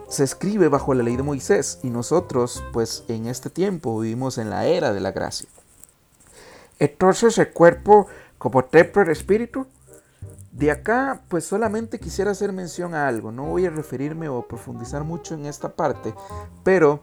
se 0.07 0.23
escribe 0.23 0.67
bajo 0.67 0.93
la 0.93 1.03
ley 1.03 1.15
de 1.15 1.23
Moisés 1.23 1.79
y 1.83 1.89
nosotros 1.89 2.63
pues 2.73 3.03
en 3.07 3.27
este 3.27 3.49
tiempo 3.49 3.99
vivimos 3.99 4.37
en 4.37 4.49
la 4.49 4.65
era 4.65 4.93
de 4.93 4.99
la 4.99 5.11
gracia. 5.11 5.47
Entonces 6.79 7.37
el 7.37 7.51
cuerpo 7.51 8.07
como 8.37 8.65
templo 8.65 9.03
del 9.03 9.11
espíritu 9.11 9.67
de 10.51 10.70
acá, 10.70 11.22
pues 11.29 11.46
solamente 11.46 12.00
quisiera 12.00 12.31
hacer 12.31 12.51
mención 12.51 12.93
a 12.93 13.08
algo. 13.08 13.31
No 13.31 13.46
voy 13.46 13.65
a 13.65 13.70
referirme 13.70 14.27
o 14.29 14.48
profundizar 14.48 15.03
mucho 15.03 15.34
en 15.34 15.46
esta 15.46 15.70
parte, 15.70 16.13
pero 16.63 17.01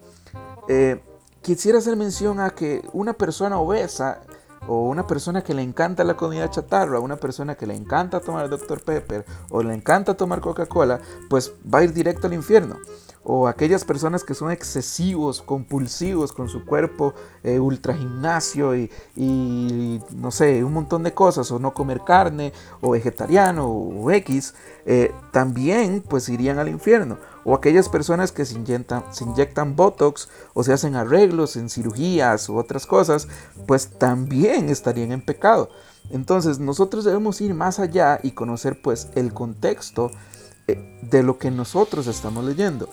eh, 0.69 1.03
quisiera 1.43 1.79
hacer 1.79 1.97
mención 1.97 2.41
a 2.41 2.51
que 2.51 2.83
una 2.93 3.15
persona 3.15 3.59
obesa 3.59 4.21
o 4.67 4.89
una 4.89 5.07
persona 5.07 5.43
que 5.43 5.55
le 5.55 5.63
encanta 5.63 6.05
la 6.05 6.17
comida 6.17 6.51
chatarra, 6.51 7.01
una 7.01 7.17
persona 7.17 7.55
que 7.55 7.67
le 7.67 7.75
encanta 7.75 8.21
tomar 8.21 8.51
Dr. 8.51 8.83
Pepper 8.83 9.25
o 9.51 9.63
le 9.63 9.73
encanta 9.73 10.15
tomar 10.15 10.41
Coca-Cola, 10.41 11.01
pues 11.31 11.53
va 11.73 11.79
a 11.79 11.85
ir 11.85 11.93
directo 11.93 12.27
al 12.27 12.35
infierno 12.35 12.77
o 13.31 13.47
aquellas 13.47 13.85
personas 13.85 14.25
que 14.25 14.33
son 14.33 14.51
excesivos, 14.51 15.43
compulsivos 15.43 16.33
con 16.33 16.49
su 16.49 16.65
cuerpo, 16.65 17.13
eh, 17.45 17.61
ultra 17.61 17.93
gimnasio 17.95 18.75
y, 18.75 20.01
no 20.17 20.31
sé, 20.31 20.65
un 20.65 20.73
montón 20.73 21.03
de 21.03 21.13
cosas, 21.13 21.51
o 21.51 21.59
no 21.59 21.75
comer 21.75 22.01
carne, 22.07 22.55
o 22.81 22.93
vegetariano, 22.93 23.69
o 23.69 24.11
X, 24.11 24.55
eh, 24.87 25.13
también 25.31 26.03
pues 26.09 26.31
irían 26.31 26.59
al 26.59 26.71
infierno. 26.71 27.19
O 27.45 27.55
aquellas 27.55 27.91
personas 27.91 28.33
que 28.33 28.47
se 28.47 28.55
inyectan, 28.55 29.05
se 29.11 29.25
inyectan 29.25 29.77
Botox 29.77 30.31
o 30.55 30.65
se 30.65 30.73
hacen 30.73 30.97
arreglos 30.97 31.57
en 31.57 31.69
cirugías 31.69 32.49
u 32.49 32.57
otras 32.57 32.87
cosas, 32.87 33.29
pues 33.67 33.91
también 33.99 34.71
estarían 34.71 35.13
en 35.13 35.21
pecado. 35.21 35.69
Entonces 36.09 36.61
nosotros 36.61 37.05
debemos 37.05 37.43
ir 37.43 37.53
más 37.53 37.79
allá 37.79 38.21
y 38.23 38.31
conocer 38.31 38.81
pues 38.81 39.09
el 39.17 39.35
contexto 39.35 40.11
eh, 40.67 40.99
de 41.03 41.23
lo 41.23 41.37
que 41.37 41.51
nosotros 41.51 42.07
estamos 42.07 42.43
leyendo. 42.43 42.89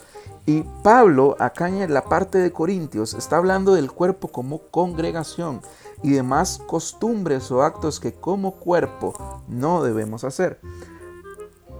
Y 0.47 0.63
Pablo, 0.83 1.35
acá 1.39 1.69
en 1.69 1.91
la 1.91 2.03
parte 2.03 2.37
de 2.37 2.51
Corintios, 2.51 3.15
está 3.15 3.37
hablando 3.37 3.73
del 3.73 3.91
cuerpo 3.91 4.27
como 4.27 4.59
congregación 4.69 5.61
y 6.03 6.11
demás 6.11 6.61
costumbres 6.67 7.49
o 7.51 7.63
actos 7.63 7.99
que 7.99 8.13
como 8.13 8.55
cuerpo 8.55 9.41
no 9.47 9.83
debemos 9.83 10.23
hacer. 10.23 10.59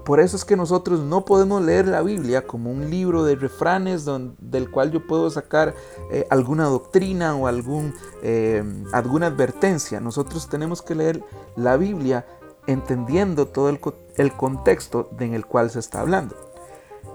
por 0.03 0.19
eso 0.19 0.36
es 0.36 0.45
que 0.45 0.55
nosotros 0.55 1.00
no 1.00 1.25
podemos 1.25 1.63
leer 1.63 1.88
la 1.88 2.03
Biblia 2.03 2.45
como 2.45 2.72
un 2.72 2.91
libro 2.91 3.24
de 3.24 3.36
refranes 3.36 4.05
del 4.05 4.69
cual 4.69 4.91
yo 4.91 5.05
puedo 5.07 5.31
sacar 5.31 5.74
eh, 6.12 6.27
alguna 6.29 6.65
doctrina 6.65 7.36
o 7.36 7.48
algún, 7.48 7.91
eh, 8.22 8.63
alguna 8.93 9.27
advertencia. 9.27 10.00
Nosotros 10.00 10.48
tenemos 10.48 10.84
que 10.84 10.93
leer 10.93 11.24
la 11.55 11.75
Biblia 11.77 12.27
entendiendo 12.67 13.48
todo 13.48 13.69
el, 13.69 13.79
el 14.17 14.31
contexto 14.34 15.10
en 15.19 15.34
el 15.34 15.48
cual 15.48 15.72
se 15.72 15.79
está 15.79 16.01
hablando. 16.01 16.44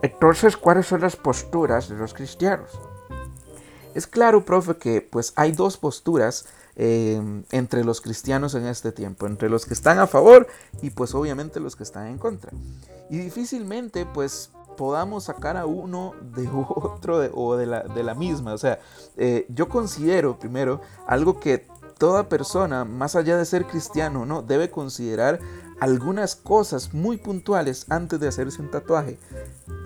Entonces, 0.03 0.57
¿cuáles 0.57 0.87
son 0.87 1.01
las 1.01 1.17
posturas 1.17 1.89
de 1.89 1.97
los 1.97 2.15
cristianos? 2.15 2.71
Es 3.95 4.07
claro, 4.07 4.45
profe, 4.45 4.77
que 4.77 5.03
pues 5.03 5.33
hay 5.37 5.53
dos 5.53 5.77
posturas 5.77 6.47
Em, 6.83 7.45
entre 7.51 7.85
los 7.85 8.01
cristianos 8.01 8.55
en 8.55 8.65
este 8.65 8.91
tiempo, 8.91 9.27
entre 9.27 9.51
los 9.51 9.67
que 9.67 9.75
están 9.75 9.99
a 9.99 10.07
favor 10.07 10.47
y 10.81 10.89
pues 10.89 11.15
obviamente 11.15 11.61
los 11.61 11.77
que 11.77 11.83
están 11.83 12.07
en 12.07 12.17
contra. 12.17 12.53
Y 13.11 13.19
difícilmente 13.19 14.07
pues 14.07 14.51
podamos 14.79 15.25
sacar 15.25 15.59
a 15.59 15.67
uno 15.67 16.15
de 16.35 16.49
otro 16.69 17.19
o 17.35 17.57
de 17.57 17.67
la, 17.67 17.83
de 17.83 18.03
la, 18.03 18.15
misma. 18.15 18.55
O 18.55 18.59
sea, 18.59 18.79
eh, 19.19 19.45
yo 19.51 19.69
considero 19.69 20.39
primero 20.39 20.81
algo 21.07 21.39
que 21.39 21.67
toda 21.99 22.31
persona, 22.31 22.87
más 22.87 23.15
allá 23.15 23.37
de 23.37 23.45
ser 23.45 23.67
cristiano, 23.67 24.25
¿no? 24.25 24.41
debe 24.41 24.71
considerar 24.71 25.39
algunas 25.81 26.37
cosas 26.37 26.93
muy 26.95 27.17
puntuales 27.17 27.87
antes 27.89 28.21
de 28.21 28.29
hacerse 28.29 28.61
un 28.61 28.71
tatuaje. 28.71 29.19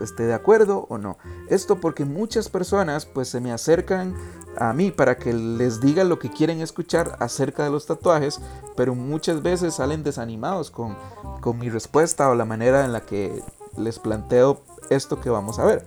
¿Esté 0.01 0.25
de 0.25 0.35
acuerdo 0.35 0.87
o 0.91 0.99
no? 0.99 1.17
Esto 1.49 1.81
porque 1.81 2.05
muchas 2.05 2.49
personas 2.49 3.07
pues 3.07 3.29
se 3.29 3.41
me 3.41 3.53
acercan 3.53 4.15
a 4.59 4.73
mí 4.73 4.91
para 4.91 5.17
que 5.17 5.33
les 5.33 5.81
diga 5.81 6.05
lo 6.05 6.19
que 6.19 6.31
quieren 6.31 6.61
escuchar 6.61 7.17
acerca 7.21 7.65
de 7.65 7.71
los 7.71 7.87
tatuajes, 7.87 8.41
pero 8.77 8.95
muchas 8.95 9.43
veces 9.43 9.75
salen 9.75 10.03
desanimados 10.03 10.71
con, 10.71 10.97
con 11.41 11.59
mi 11.59 11.71
respuesta 11.71 12.29
o 12.29 12.35
la 12.35 12.45
manera 12.45 12.85
en 12.85 12.93
la 12.93 13.01
que 13.01 13.43
les 13.77 13.99
planteo 13.99 14.63
esto 14.91 15.21
que 15.21 15.31
vamos 15.31 15.59
a 15.59 15.65
ver. 15.65 15.87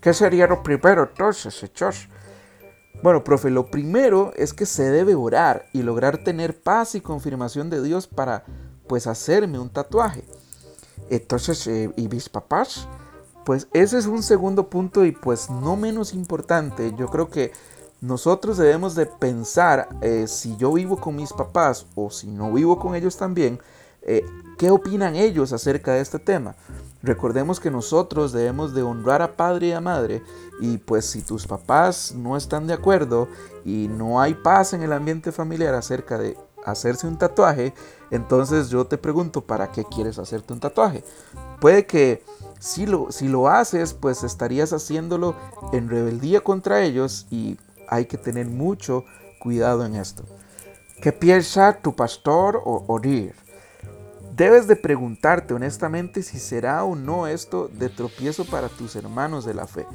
¿Qué 0.00 0.12
sería 0.12 0.46
lo 0.46 0.62
primero 0.62 1.04
entonces, 1.04 1.62
hechos? 1.62 2.08
Bueno, 3.02 3.24
profe, 3.24 3.50
lo 3.50 3.70
primero 3.70 4.32
es 4.36 4.54
que 4.54 4.66
se 4.66 4.90
debe 4.90 5.14
orar 5.14 5.66
y 5.72 5.82
lograr 5.82 6.18
tener 6.18 6.62
paz 6.62 6.94
y 6.94 7.00
confirmación 7.00 7.68
de 7.68 7.82
Dios 7.82 8.06
para, 8.06 8.44
pues, 8.86 9.06
hacerme 9.06 9.58
un 9.58 9.70
tatuaje. 9.70 10.24
Entonces, 11.10 11.66
eh, 11.66 11.92
¿y 11.96 12.08
mis 12.08 12.28
papás? 12.28 12.88
Pues 13.44 13.68
ese 13.72 13.98
es 13.98 14.06
un 14.06 14.22
segundo 14.22 14.70
punto 14.70 15.04
y 15.04 15.12
pues 15.12 15.50
no 15.50 15.76
menos 15.76 16.14
importante. 16.14 16.94
Yo 16.96 17.08
creo 17.08 17.28
que 17.28 17.52
nosotros 18.00 18.56
debemos 18.56 18.94
de 18.94 19.06
pensar 19.06 19.88
eh, 20.00 20.26
si 20.28 20.56
yo 20.56 20.72
vivo 20.72 20.98
con 20.98 21.16
mis 21.16 21.32
papás 21.32 21.86
o 21.94 22.10
si 22.10 22.26
no 22.26 22.52
vivo 22.52 22.78
con 22.78 22.94
ellos 22.94 23.16
también, 23.16 23.60
eh, 24.02 24.24
qué 24.58 24.70
opinan 24.70 25.16
ellos 25.16 25.52
acerca 25.52 25.92
de 25.92 26.00
este 26.00 26.18
tema. 26.18 26.54
Recordemos 27.02 27.60
que 27.60 27.70
nosotros 27.70 28.32
debemos 28.32 28.74
de 28.74 28.82
honrar 28.82 29.20
a 29.20 29.36
padre 29.36 29.68
y 29.68 29.72
a 29.72 29.80
madre 29.80 30.22
y 30.60 30.78
pues 30.78 31.04
si 31.04 31.20
tus 31.20 31.46
papás 31.46 32.14
no 32.14 32.36
están 32.36 32.66
de 32.66 32.72
acuerdo 32.72 33.28
y 33.64 33.88
no 33.88 34.20
hay 34.20 34.34
paz 34.34 34.72
en 34.72 34.82
el 34.82 34.92
ambiente 34.92 35.32
familiar 35.32 35.74
acerca 35.74 36.16
de 36.18 36.36
hacerse 36.64 37.06
un 37.06 37.18
tatuaje, 37.18 37.74
entonces 38.10 38.70
yo 38.70 38.86
te 38.86 38.98
pregunto, 38.98 39.40
¿para 39.42 39.70
qué 39.70 39.84
quieres 39.84 40.18
hacerte 40.18 40.52
un 40.52 40.60
tatuaje? 40.60 41.04
Puede 41.60 41.86
que 41.86 42.22
si 42.58 42.86
lo, 42.86 43.12
si 43.12 43.28
lo 43.28 43.48
haces, 43.48 43.92
pues 43.92 44.22
estarías 44.22 44.72
haciéndolo 44.72 45.34
en 45.72 45.88
rebeldía 45.88 46.40
contra 46.40 46.82
ellos 46.82 47.26
y 47.30 47.58
hay 47.88 48.06
que 48.06 48.18
tener 48.18 48.46
mucho 48.46 49.04
cuidado 49.38 49.84
en 49.84 49.94
esto. 49.94 50.24
¿Qué 51.02 51.12
piensa 51.12 51.80
tu 51.82 51.94
pastor 51.94 52.62
o 52.64 52.84
orir? 52.88 53.34
Debes 54.34 54.66
de 54.66 54.74
preguntarte 54.74 55.54
honestamente 55.54 56.22
si 56.22 56.38
será 56.38 56.82
o 56.82 56.96
no 56.96 57.26
esto 57.26 57.68
de 57.68 57.88
tropiezo 57.88 58.44
para 58.44 58.68
tus 58.68 58.96
hermanos 58.96 59.44
de 59.44 59.54
la 59.54 59.66
fe. 59.66 59.86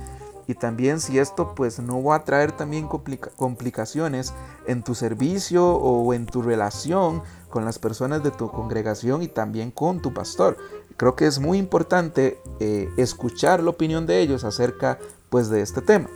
Y 0.50 0.56
también 0.56 1.00
si 1.00 1.20
esto 1.20 1.53
pues 1.53 1.77
no 1.79 2.03
va 2.03 2.15
a 2.15 2.24
traer 2.24 2.51
también 2.51 2.88
complicaciones 2.88 4.34
en 4.65 4.82
tu 4.82 4.96
servicio 4.96 5.75
o 5.75 6.12
en 6.12 6.25
tu 6.25 6.41
relación 6.41 7.22
con 7.51 7.65
las 7.65 7.77
personas 7.77 8.24
de 8.24 8.32
tu 8.32 8.50
congregación 8.50 9.22
y 9.22 9.27
también 9.27 9.70
con 9.70 10.01
tu 10.01 10.12
pastor. 10.12 10.58
Creo 10.98 11.15
que 11.15 11.27
es 11.27 11.38
muy 11.38 11.60
importante 11.60 12.41
eh, 12.60 12.89
escuchar 12.98 13.62
la 13.62 13.70
opinión 13.70 14.08
de 14.08 14.22
ellos 14.22 14.44
acerca 14.44 14.98
pues 15.29 15.51
de 15.51 15.62
este 15.62 15.84
tema. 15.84 16.10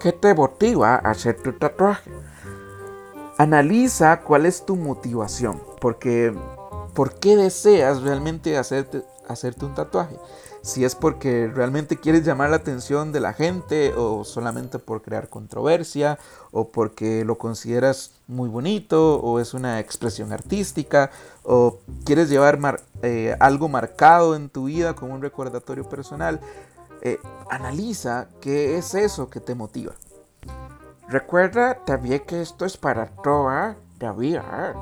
¿Qué 0.00 0.12
te 0.12 0.32
motiva 0.32 0.94
a 0.94 1.10
hacer 1.10 1.36
tu 1.42 1.52
tatuaje? 1.52 2.10
Analiza 3.36 4.22
cuál 4.22 4.46
es 4.46 4.64
tu 4.64 4.74
motivación, 4.74 5.62
porque 5.82 6.34
¿por 6.94 7.18
qué 7.18 7.36
deseas 7.36 8.00
realmente 8.00 8.56
hacerte, 8.56 9.04
hacerte 9.28 9.66
un 9.66 9.74
tatuaje? 9.74 10.16
Si 10.66 10.84
es 10.84 10.96
porque 10.96 11.46
realmente 11.46 11.96
quieres 11.96 12.24
llamar 12.24 12.50
la 12.50 12.56
atención 12.56 13.12
de 13.12 13.20
la 13.20 13.32
gente 13.32 13.94
o 13.94 14.24
solamente 14.24 14.80
por 14.80 15.00
crear 15.00 15.28
controversia 15.28 16.18
o 16.50 16.72
porque 16.72 17.24
lo 17.24 17.38
consideras 17.38 18.10
muy 18.26 18.48
bonito 18.48 19.20
o 19.20 19.38
es 19.38 19.54
una 19.54 19.78
expresión 19.78 20.32
artística 20.32 21.12
o 21.44 21.78
quieres 22.04 22.28
llevar 22.28 22.82
eh, 23.02 23.36
algo 23.38 23.68
marcado 23.68 24.34
en 24.34 24.48
tu 24.48 24.64
vida 24.64 24.94
como 24.96 25.14
un 25.14 25.22
recordatorio 25.22 25.88
personal. 25.88 26.40
Eh, 27.00 27.20
analiza 27.48 28.26
qué 28.40 28.76
es 28.76 28.96
eso 28.96 29.30
que 29.30 29.38
te 29.38 29.54
motiva. 29.54 29.92
Recuerda 31.08 31.76
también 31.84 32.24
que 32.26 32.42
esto 32.42 32.64
es 32.64 32.76
para 32.76 33.06
toda 33.22 33.76
la 34.00 34.12
vida. 34.12 34.74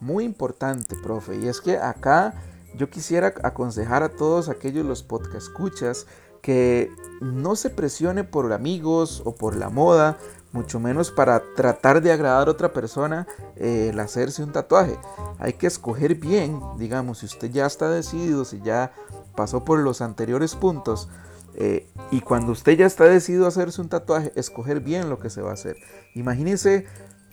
Muy 0.00 0.24
importante, 0.24 0.96
profe. 1.00 1.36
Y 1.36 1.46
es 1.46 1.60
que 1.60 1.78
acá 1.78 2.34
yo 2.76 2.90
quisiera 2.90 3.34
aconsejar 3.42 4.02
a 4.02 4.10
todos 4.10 4.48
aquellos 4.48 4.86
los 4.86 5.02
podcast 5.02 5.48
escuchas 5.48 6.06
que 6.42 6.90
no 7.20 7.56
se 7.56 7.70
presione 7.70 8.24
por 8.24 8.52
amigos 8.52 9.22
o 9.24 9.34
por 9.34 9.56
la 9.56 9.70
moda, 9.70 10.18
mucho 10.52 10.80
menos 10.80 11.10
para 11.10 11.42
tratar 11.54 12.00
de 12.00 12.12
agradar 12.12 12.48
a 12.48 12.50
otra 12.50 12.72
persona 12.72 13.26
eh, 13.56 13.90
el 13.90 14.00
hacerse 14.00 14.42
un 14.42 14.52
tatuaje. 14.52 14.98
Hay 15.38 15.54
que 15.54 15.66
escoger 15.66 16.14
bien, 16.14 16.60
digamos, 16.78 17.18
si 17.18 17.26
usted 17.26 17.50
ya 17.50 17.66
está 17.66 17.90
decidido, 17.90 18.44
si 18.44 18.60
ya 18.62 18.92
pasó 19.36 19.64
por 19.64 19.80
los 19.80 20.00
anteriores 20.00 20.54
puntos, 20.54 21.08
eh, 21.54 21.88
y 22.10 22.20
cuando 22.20 22.52
usted 22.52 22.78
ya 22.78 22.86
está 22.86 23.04
decidido 23.04 23.44
a 23.44 23.48
hacerse 23.48 23.80
un 23.80 23.88
tatuaje, 23.88 24.32
escoger 24.36 24.80
bien 24.80 25.10
lo 25.10 25.18
que 25.18 25.28
se 25.28 25.42
va 25.42 25.50
a 25.50 25.54
hacer. 25.54 25.76
Imagínese 26.14 26.86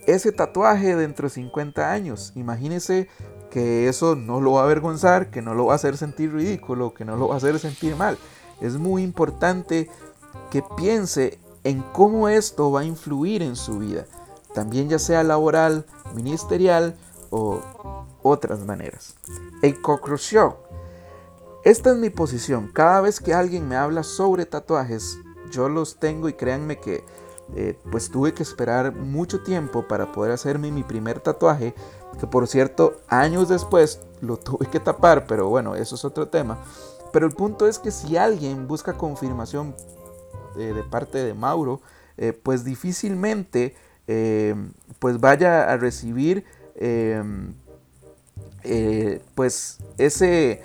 ese 0.08 0.32
tatuaje 0.32 0.96
dentro 0.96 1.28
de 1.28 1.34
50 1.34 1.92
años. 1.92 2.32
Imagínese 2.36 3.08
que 3.56 3.88
eso 3.88 4.18
no 4.18 4.42
lo 4.42 4.52
va 4.52 4.60
a 4.60 4.64
avergonzar, 4.66 5.32
que 5.32 5.42
no 5.42 5.54
lo 5.54 5.68
va 5.68 5.72
a 5.72 5.76
hacer 5.78 5.96
sentir 5.96 6.34
ridículo, 6.34 6.94
que 6.94 7.06
no 7.06 7.16
lo 7.16 7.30
va 7.30 7.36
a 7.36 7.38
hacer 7.38 7.58
sentir 7.58 7.96
mal. 7.96 8.18
Es 8.60 8.76
muy 8.76 9.02
importante 9.02 9.90
que 10.52 10.62
piense 10.76 11.40
en 11.64 11.82
cómo 11.94 12.28
esto 12.28 12.70
va 12.70 12.82
a 12.82 12.84
influir 12.84 13.42
en 13.42 13.56
su 13.56 13.80
vida, 13.80 14.08
también 14.54 14.90
ya 14.90 15.00
sea 15.00 15.24
laboral, 15.24 15.86
ministerial 16.14 16.98
o 17.30 17.62
otras 18.24 18.60
maneras. 18.66 19.16
En 19.62 19.78
esta 21.64 21.92
es 21.92 21.98
mi 21.98 22.10
posición. 22.10 22.70
Cada 22.74 23.00
vez 23.00 23.22
que 23.22 23.34
alguien 23.34 23.70
me 23.70 23.78
habla 23.78 24.04
sobre 24.04 24.46
tatuajes, 24.46 25.18
yo 25.50 25.70
los 25.70 25.98
tengo 25.98 26.28
y 26.28 26.34
créanme 26.34 26.82
que 26.82 27.06
eh, 27.56 27.80
pues 27.90 28.10
tuve 28.12 28.34
que 28.34 28.44
esperar 28.44 28.94
mucho 28.94 29.44
tiempo 29.44 29.88
para 29.88 30.12
poder 30.12 30.34
hacerme 30.34 30.72
mi 30.72 30.84
primer 30.84 31.22
tatuaje, 31.22 31.74
que 32.20 32.28
por 32.28 32.48
cierto 32.48 33.02
años 33.08 33.50
después 33.50 34.00
lo 34.22 34.38
tuve 34.38 34.68
que 34.68 34.80
tapar, 34.80 35.26
pero 35.28 35.50
bueno, 35.50 35.76
eso 35.76 35.96
es 35.96 36.06
otro 36.06 36.28
tema. 36.28 36.58
Pero 37.12 37.26
el 37.26 37.34
punto 37.34 37.68
es 37.68 37.80
que 37.80 37.92
si 37.92 38.18
alguien 38.18 38.68
busca 38.68 38.94
confirmación 38.94 39.76
eh, 40.58 40.74
de 40.74 40.84
parte 40.84 41.20
de 41.20 41.34
Mauro, 41.34 41.82
eh, 42.18 42.34
pues 42.34 42.64
difícilmente 42.64 43.76
pues 45.00 45.20
vaya 45.20 45.72
a 45.72 45.78
recibir 45.78 46.46
pues 49.34 49.80
ese 49.98 50.62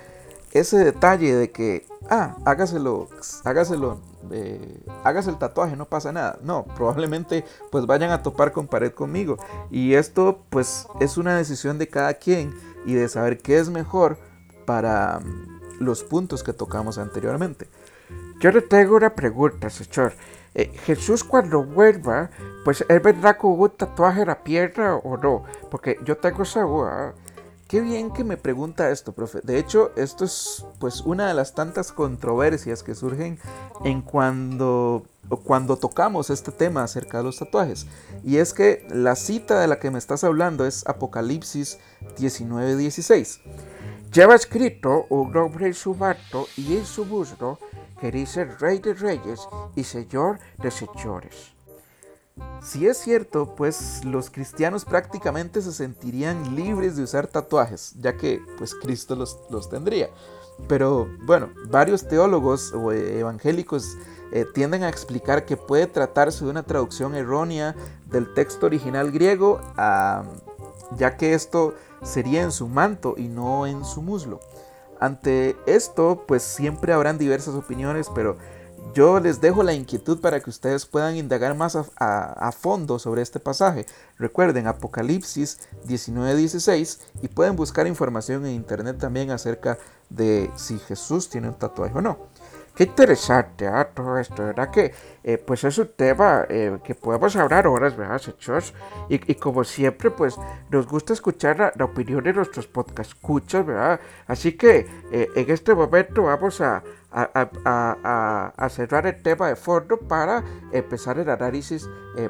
ese 0.51 0.77
detalle 0.77 1.35
de 1.35 1.51
que, 1.51 1.85
ah, 2.09 2.35
hágaselo, 2.45 3.07
hágaselo, 3.43 3.99
eh, 4.31 4.83
hágase 5.03 5.29
el 5.29 5.37
tatuaje, 5.37 5.75
no 5.75 5.85
pasa 5.85 6.11
nada. 6.11 6.39
No, 6.43 6.65
probablemente 6.75 7.45
pues 7.71 7.85
vayan 7.85 8.11
a 8.11 8.21
topar 8.21 8.51
con 8.51 8.67
pared 8.67 8.91
conmigo. 8.91 9.37
Y 9.69 9.93
esto 9.93 10.43
pues 10.49 10.87
es 10.99 11.17
una 11.17 11.37
decisión 11.37 11.77
de 11.77 11.87
cada 11.87 12.13
quien 12.15 12.53
y 12.85 12.93
de 12.93 13.07
saber 13.07 13.39
qué 13.39 13.59
es 13.59 13.69
mejor 13.69 14.17
para 14.65 15.19
mm, 15.19 15.79
los 15.79 16.03
puntos 16.03 16.43
que 16.43 16.53
tocamos 16.53 16.97
anteriormente. 16.97 17.69
Yo 18.39 18.51
le 18.51 18.61
tengo 18.61 18.95
una 18.95 19.15
pregunta, 19.15 19.69
señor. 19.69 20.13
Eh, 20.53 20.69
Jesús 20.83 21.23
cuando 21.23 21.63
vuelva, 21.63 22.29
pues 22.65 22.83
él 22.89 22.99
vendrá 22.99 23.37
con 23.37 23.57
un 23.57 23.69
tatuaje 23.69 24.21
en 24.21 24.27
la 24.27 24.43
pierna 24.43 24.95
o 24.95 25.15
no, 25.15 25.45
porque 25.69 25.97
yo 26.03 26.17
tengo 26.17 26.43
esa 26.43 26.61
duda. 26.63 27.13
Qué 27.71 27.79
bien 27.79 28.11
que 28.11 28.25
me 28.25 28.35
pregunta 28.35 28.91
esto, 28.91 29.13
profe. 29.13 29.39
De 29.45 29.57
hecho, 29.57 29.93
esto 29.95 30.25
es 30.25 30.65
pues 30.77 30.99
una 31.05 31.29
de 31.29 31.33
las 31.33 31.55
tantas 31.55 31.93
controversias 31.93 32.83
que 32.83 32.95
surgen 32.95 33.39
en 33.85 34.01
cuando 34.01 35.05
cuando 35.45 35.77
tocamos 35.77 36.29
este 36.29 36.51
tema 36.51 36.83
acerca 36.83 37.19
de 37.19 37.23
los 37.23 37.37
tatuajes. 37.37 37.87
Y 38.25 38.39
es 38.39 38.51
que 38.51 38.85
la 38.89 39.15
cita 39.15 39.61
de 39.61 39.69
la 39.69 39.79
que 39.79 39.89
me 39.89 39.99
estás 39.99 40.25
hablando 40.25 40.65
es 40.65 40.85
Apocalipsis 40.85 41.79
19:16. 42.17 43.39
Lleva 44.11 44.35
escrito 44.35 45.05
un 45.07 45.31
nombre 45.31 45.73
su 45.73 45.95
y 46.57 46.75
en 46.75 46.85
su 46.85 47.05
muslo 47.05 47.57
que 48.01 48.11
dice 48.11 48.43
Rey 48.43 48.79
de 48.79 48.95
Reyes 48.95 49.47
y 49.77 49.85
Señor 49.85 50.39
de 50.57 50.71
Señores. 50.71 51.53
Si 52.61 52.87
es 52.87 52.97
cierto, 52.97 53.55
pues 53.55 54.05
los 54.05 54.29
cristianos 54.29 54.85
prácticamente 54.85 55.61
se 55.61 55.71
sentirían 55.71 56.55
libres 56.55 56.95
de 56.95 57.03
usar 57.03 57.27
tatuajes, 57.27 57.93
ya 57.99 58.17
que 58.17 58.39
pues 58.57 58.75
Cristo 58.75 59.15
los, 59.15 59.39
los 59.49 59.69
tendría. 59.69 60.09
Pero 60.67 61.07
bueno, 61.25 61.49
varios 61.69 62.07
teólogos 62.07 62.71
o 62.73 62.91
evangélicos 62.91 63.97
eh, 64.31 64.45
tienden 64.53 64.83
a 64.83 64.89
explicar 64.89 65.45
que 65.45 65.57
puede 65.57 65.87
tratarse 65.87 66.45
de 66.45 66.51
una 66.51 66.63
traducción 66.63 67.15
errónea 67.15 67.75
del 68.05 68.33
texto 68.33 68.65
original 68.67 69.11
griego, 69.11 69.59
ya 70.95 71.17
que 71.17 71.33
esto 71.33 71.73
sería 72.01 72.41
en 72.41 72.51
su 72.51 72.67
manto 72.67 73.15
y 73.17 73.27
no 73.27 73.67
en 73.67 73.83
su 73.83 74.01
muslo. 74.01 74.39
Ante 74.99 75.57
esto, 75.65 76.23
pues 76.27 76.43
siempre 76.43 76.93
habrán 76.93 77.17
diversas 77.17 77.55
opiniones, 77.55 78.07
pero 78.13 78.37
yo 78.93 79.19
les 79.19 79.39
dejo 79.39 79.63
la 79.63 79.73
inquietud 79.73 80.19
para 80.19 80.39
que 80.39 80.49
ustedes 80.49 80.85
puedan 80.85 81.15
indagar 81.15 81.55
más 81.55 81.75
a, 81.75 82.51
fondo 82.51 82.99
sobre 82.99 83.21
este 83.21 83.39
pasaje. 83.39 83.85
Recuerden 84.17 84.67
Apocalipsis 84.67 85.59
19:16 85.87 86.99
y 87.21 87.27
pueden 87.27 87.55
buscar 87.55 87.87
información 87.87 88.45
en 88.45 88.53
internet 88.53 88.97
también 88.99 89.31
acerca 89.31 89.77
de 90.09 90.51
si 90.55 90.77
Jesús 90.79 91.29
tiene 91.29 91.47
un 91.49 91.55
tatuaje 91.55 91.97
o 91.97 92.01
no. 92.01 92.31
Qué 92.75 92.85
interesante 92.85 93.67
¿ah? 93.67 93.89
todo 93.93 94.17
esto, 94.17 94.45
¿verdad? 94.45 94.71
Que 94.71 94.93
eh, 95.23 95.37
pues 95.37 95.63
es 95.65 95.77
un 95.77 95.89
tema 95.95 96.45
eh, 96.47 96.79
que 96.83 96.95
podemos 96.95 97.35
hablar 97.35 97.67
horas, 97.67 97.97
¿verdad, 97.97 98.21
hechos 98.25 98.73
Y, 99.09 99.15
y, 99.29 99.35
como 99.35 99.65
siempre, 99.65 100.09
pues 100.09 100.37
nos 100.69 100.87
gusta 100.87 101.11
escuchar 101.11 101.73
la, 101.75 101.85
opinión 101.85 102.23
de 102.23 102.31
nuestros 102.31 102.67
podcast 102.67 103.11
escuchas, 103.11 103.65
¿verdad? 103.65 103.99
Así 104.25 104.53
que 104.53 104.87
eh, 105.11 105.27
en 105.35 105.51
este 105.51 105.75
momento 105.75 106.23
vamos 106.23 106.61
a, 106.61 106.81
a, 107.11 108.53
a, 108.57 108.69
cerrar 108.69 109.05
el 109.05 109.21
tema 109.21 109.47
de 109.49 109.55
fondo 109.55 109.97
para 109.97 110.43
empezar 110.71 111.19
el 111.19 111.29
análisis 111.29 111.89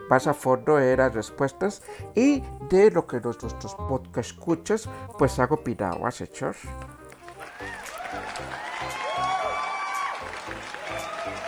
más 0.10 0.28
a 0.28 0.34
fondo 0.34 0.78
de 0.78 0.98
las 0.98 1.14
respuestas 1.14 1.82
y 2.16 2.44
de 2.70 2.92
lo 2.92 3.06
que 3.06 3.20
nuestros 3.20 3.76
podcast 3.76 4.32
escuchas 4.32 4.90
pues 5.18 5.38
han 5.40 5.52
opinado, 5.52 6.08
hechos 6.08 6.58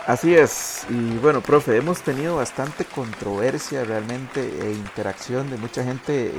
Así 0.06 0.34
es, 0.34 0.84
y 0.90 1.16
bueno, 1.16 1.40
profe, 1.40 1.78
hemos 1.78 2.02
tenido 2.02 2.36
bastante 2.36 2.84
controversia 2.84 3.84
realmente 3.84 4.42
e 4.60 4.72
interacción 4.72 5.48
de 5.48 5.56
mucha 5.56 5.82
gente 5.82 6.30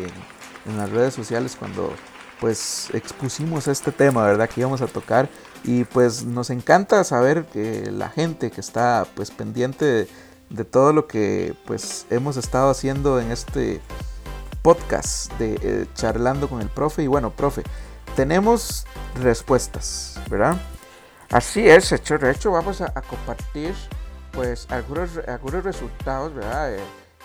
en, 0.68 0.78
las 0.78 0.92
redes 0.92 1.16
sociales 1.16 1.56
cuando 1.58 1.92
pues 2.40 2.90
expusimos 2.94 3.68
este 3.68 3.92
tema, 3.92 4.24
¿verdad? 4.24 4.50
Que 4.50 4.62
íbamos 4.62 4.82
a 4.82 4.88
tocar 4.88 5.30
y 5.64 5.84
pues 5.86 6.24
nos 6.24 6.50
encanta 6.50 7.04
saber 7.04 7.46
que 7.46 7.90
la 7.92 8.10
gente 8.10 8.52
que 8.52 8.62
está 8.62 9.06
pues 9.16 9.32
pendiente 9.32 10.08
de, 10.50 10.66
todo 10.66 10.94
lo 10.94 11.08
que 11.08 11.56
pues 11.66 12.06
hemos 12.10 12.38
estado 12.38 12.70
haciendo 12.70 13.20
en 13.20 13.32
este 13.32 13.82
podcast 14.62 15.32
de 15.34 15.60
eh, 15.62 15.86
charlando 15.94 16.48
con 16.50 16.62
el 16.62 16.70
profe 16.70 17.04
y 17.04 17.08
bueno, 17.08 17.32
profe, 17.32 17.64
tenemos 18.16 18.86
respuestas, 19.22 20.20
¿verdad? 20.30 20.56
Así 21.32 21.68
es, 21.68 21.92
hecho, 21.92 22.18
de 22.18 22.32
hecho 22.32 22.52
vamos 22.52 22.82
a, 22.82 22.90
compartir 23.02 23.74
pues 24.32 24.68
algunos, 24.70 25.18
algunos 25.28 25.64
resultados, 25.64 26.34
¿verdad? 26.34 26.78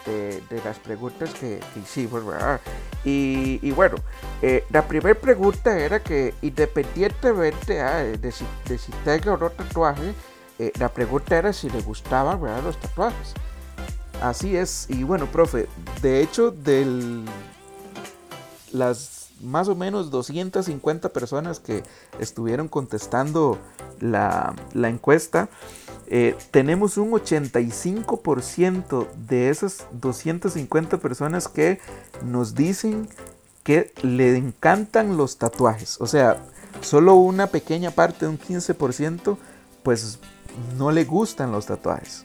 De, 0.07 0.43
las 0.65 0.79
preguntas 0.79 1.33
que, 1.35 1.61
hicimos, 1.77 2.25
¿verdad? 2.25 2.61
Y, 3.05 3.71
bueno, 3.73 3.97
eh, 4.43 4.65
la 4.71 4.87
primera 4.89 5.19
pregunta 5.19 5.79
era 5.79 6.01
que 6.01 6.35
independientemente 6.43 7.81
¿ah? 7.81 8.03
de, 8.03 8.33
si, 8.33 8.45
de 8.67 8.79
si 8.79 8.91
tenga 9.05 9.35
o 9.35 9.37
no 9.37 9.51
tatuaje, 9.51 10.15
eh, 10.59 10.73
la 10.79 10.89
pregunta 10.89 11.37
era 11.37 11.53
si 11.53 11.71
le 11.71 11.81
gustaban, 11.83 12.41
¿verdad? 12.41 12.63
Los 12.65 12.81
tatuajes. 12.81 13.35
Así 14.21 14.57
es, 14.57 14.87
y 14.91 15.03
bueno, 15.03 15.27
profe, 15.27 15.69
de 16.03 16.21
hecho, 16.21 16.51
del 16.51 17.25
las 18.73 19.21
más 19.41 19.69
o 19.69 19.75
menos 19.75 20.11
250 20.11 21.09
personas 21.11 21.61
que 21.61 21.83
estuvieron 22.19 22.69
contestando 22.69 23.59
la, 24.01 24.55
encuesta, 24.75 25.49
eh, 26.11 26.37
tenemos 26.51 26.99
un 26.99 27.13
85% 27.13 29.07
de 29.13 29.49
esas 29.49 29.87
250 29.93 30.99
personas 30.99 31.49
que 31.49 31.81
nos 32.25 32.55
dicen 32.55 33.09
que 33.63 33.93
le 34.03 34.37
encantan 34.37 35.17
los 35.17 35.39
tatuajes. 35.39 36.01
O 36.01 36.07
sea, 36.07 36.43
solo 36.81 37.15
una 37.15 37.47
pequeña 37.47 37.91
parte, 37.91 38.27
un 38.27 38.39
15%, 38.39 39.37
pues 39.83 40.19
no 40.77 40.91
le 40.91 41.05
gustan 41.05 41.53
los 41.53 41.67
tatuajes. 41.67 42.25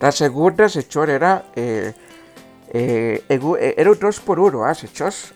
La 0.00 0.12
segunda, 0.12 0.68
señor, 0.68 1.10
era 1.10 1.46
eh, 1.54 1.94
eh, 2.72 3.24
eh, 3.28 3.74
era 3.76 3.90
un 3.90 3.98
2 3.98 4.20
por 4.20 4.40
1 4.40 4.64
¿ah, 4.64 4.76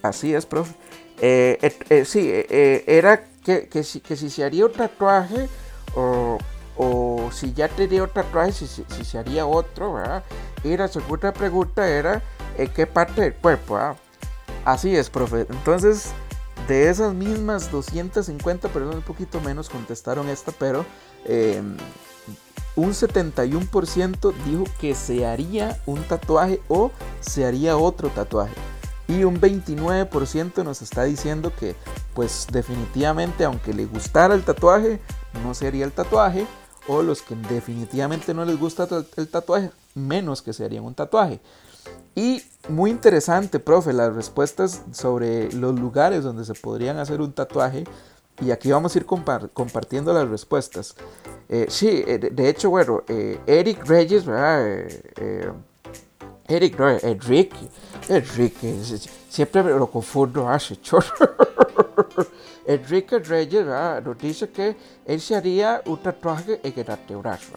Así 0.03 0.35
es, 0.35 0.47
profe. 0.47 0.75
Sí, 2.05 2.31
era 2.53 3.25
que, 3.45 3.69
que, 3.69 3.83
si, 3.85 4.01
que 4.01 4.17
si 4.17 4.29
se 4.31 4.45
haría 4.45 4.67
un 4.67 4.73
tatuaje 4.73 5.49
o, 5.95 6.39
o 6.83 7.29
si 7.31 7.53
ya 7.53 7.69
tenía 7.69 8.03
un 8.03 8.09
tatuaje, 8.09 8.53
si, 8.53 8.67
si, 8.67 9.05
se 9.05 9.19
haría 9.19 9.45
otro, 9.45 9.93
¿verdad? 9.93 10.25
Y 10.65 10.75
la 10.79 10.89
segunda 10.89 11.31
pregunta 11.31 11.87
era, 11.87 12.23
¿en 12.57 12.69
qué 12.69 12.87
parte 12.87 13.21
del 13.21 13.35
cuerpo? 13.35 13.77
Ah? 13.77 13.97
Así 14.65 14.97
es, 14.97 15.11
profe. 15.11 15.47
Entonces, 15.51 16.13
de 16.69 16.89
esas 16.89 17.13
mismas 17.13 17.71
250 17.71 18.69
personas, 18.71 18.97
un 18.97 19.03
poquito 19.03 19.43
menos 19.43 19.69
contestaron 19.69 20.31
esta, 20.31 20.53
pero 20.53 20.87
un 22.77 22.93
71% 22.93 24.33
dijo 24.47 24.65
que 24.81 24.95
se 24.95 25.27
haría 25.27 25.79
un 25.85 26.03
tatuaje 26.05 26.63
o 26.69 26.91
se 27.21 27.45
haría 27.45 27.77
otro 27.77 28.09
tatuaje. 28.09 28.55
Y 29.07 29.25
un 29.25 29.39
29% 29.39 30.65
nos 30.65 30.81
está 30.81 31.05
diciendo 31.05 31.53
que 31.55 31.75
pues 32.15 32.47
definitivamente 32.51 33.45
aunque 33.45 33.75
le 33.75 33.85
gustara 33.85 34.35
el 34.35 34.45
tatuaje, 34.45 34.99
no 35.45 35.53
se 35.53 35.67
haría 35.67 35.85
el 35.85 35.93
tatuaje. 35.93 36.47
O 36.93 37.03
los 37.03 37.23
que 37.23 37.37
definitivamente 37.37 38.35
no 38.35 38.45
les 38.45 38.59
gusta 38.59 38.89
el 39.17 39.29
tatuaje, 39.29 39.71
menos 39.95 40.43
que 40.43 40.53
se 40.53 40.65
harían 40.65 40.85
un 40.85 40.95
tatuaje. 40.95 41.41
Y 42.17 42.43
muy 42.69 42.91
interesante, 42.91 43.61
profe, 43.61 43.93
las 43.93 44.13
respuestas 44.13 44.83
sobre 44.91 45.53
los 45.53 45.79
lugares 45.79 46.25
donde 46.25 46.45
se 46.45 46.55
podrían 46.55 46.99
hacer 46.99 47.21
un 47.21 47.33
tatuaje 47.33 47.85
y 48.41 48.51
aquí 48.51 48.73
vamos 48.73 48.95
a 48.95 48.99
ir 48.99 49.07
compartiendo 49.07 50.13
las 50.13 50.29
respuestas. 50.29 50.95
Eh, 51.49 51.67
sí, 51.69 52.03
eh, 52.07 52.19
de, 52.19 52.49
hecho, 52.49 52.71
bueno, 52.71 53.03
eh, 53.07 53.39
Eric 53.47 53.87
Reyes, 53.87 54.25
¿verdad? 54.25 54.89
Eric, 56.49 56.79
no, 56.79 56.89
Enrique. 56.91 57.69
Siempre 59.29 59.63
lo 59.63 59.91
confundo, 59.91 60.49
hace 60.49 60.75
Enrique 62.67 63.19
Reyes 63.19 63.65
¿verdad? 63.65 64.03
nos 64.03 64.19
dice 64.19 64.49
que 64.51 64.77
él 65.07 65.21
se 65.21 65.37
haría 65.37 65.83
un 65.87 65.99
tatuaje 65.99 66.61
en 66.63 66.73
el 66.77 66.91
antebrazo. 66.91 67.53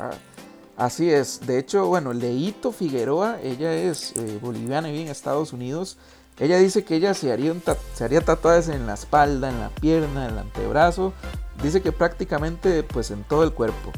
Así 0.76 1.12
es, 1.12 1.46
de 1.46 1.60
hecho, 1.60 1.86
bueno, 1.86 2.14
Leito 2.14 2.72
Figueroa, 2.72 3.40
ella 3.42 3.74
es 3.74 4.14
boliviana 4.42 4.90
y 4.90 4.92
vive 4.92 5.04
en 5.04 5.10
Estados 5.10 5.54
Unidos. 5.54 5.98
Ella 6.40 6.58
dice 6.58 6.84
que 6.84 6.96
ella 6.96 7.14
se 7.14 7.32
haría, 7.32 7.54
se 7.94 8.04
haría 8.04 8.22
tatuajes 8.22 8.70
en 8.70 8.88
la 8.88 8.96
espalda, 8.96 9.50
en 9.50 9.60
la 9.60 9.70
pierna, 9.70 10.26
en 10.26 10.32
el 10.32 10.40
antebrazo. 10.40 11.14
Dice 11.62 11.82
que 11.82 11.92
prácticamente 11.92 12.82
pues 12.84 13.12
en 13.12 13.24
todo 13.24 13.44
el 13.44 13.54
cuerpo. 13.54 13.92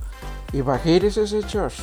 Imagínese 0.51 1.23
ese 1.23 1.41
Josh. 1.43 1.79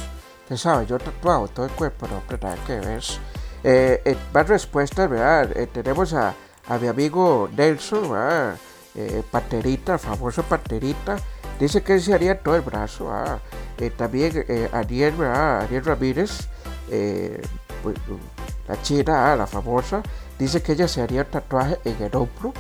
Que 0.49 0.57
sabe, 0.57 0.87
yo 0.87 0.99
tatuado 0.99 1.49
todo 1.49 1.67
el 1.67 1.73
cuerpo, 1.73 2.07
no, 2.09 2.23
pero 2.29 2.55
que 2.67 2.81
ves. 2.81 3.19
Eh, 3.65 4.03
eh, 4.05 4.17
más 4.35 4.49
respuestas, 4.49 5.09
¿verdad? 5.09 5.57
Eh, 5.57 5.69
tenemos 5.69 6.13
a, 6.13 6.35
a, 6.69 6.79
mi 6.79 6.89
amigo 6.89 7.49
Nelson, 7.57 8.11
¿verdad? 8.11 8.57
Eh, 8.95 9.23
Paterita, 9.31 9.99
famoso 9.99 10.43
Paterita. 10.43 11.17
Dice 11.59 11.83
que 11.83 11.99
se 12.01 12.13
haría 12.13 12.39
todo 12.39 12.57
el 12.57 12.63
brazo. 12.63 13.11
Eh, 13.79 13.91
también 13.91 14.45
Ariel, 14.73 15.15
¿verdad? 15.15 15.63
Ariel 15.63 15.85
Ramírez, 15.85 16.49
pues, 17.83 17.97
la 18.69 18.83
china, 18.83 19.37
la 19.37 19.47
famosa. 19.47 20.03
Dice 20.39 20.63
que 20.63 20.73
ella 20.73 20.89
se 20.89 21.01
haría 21.03 21.25
tatuaje 21.25 21.79
en 21.85 22.03
el 22.03 22.17
hombro. 22.17 22.53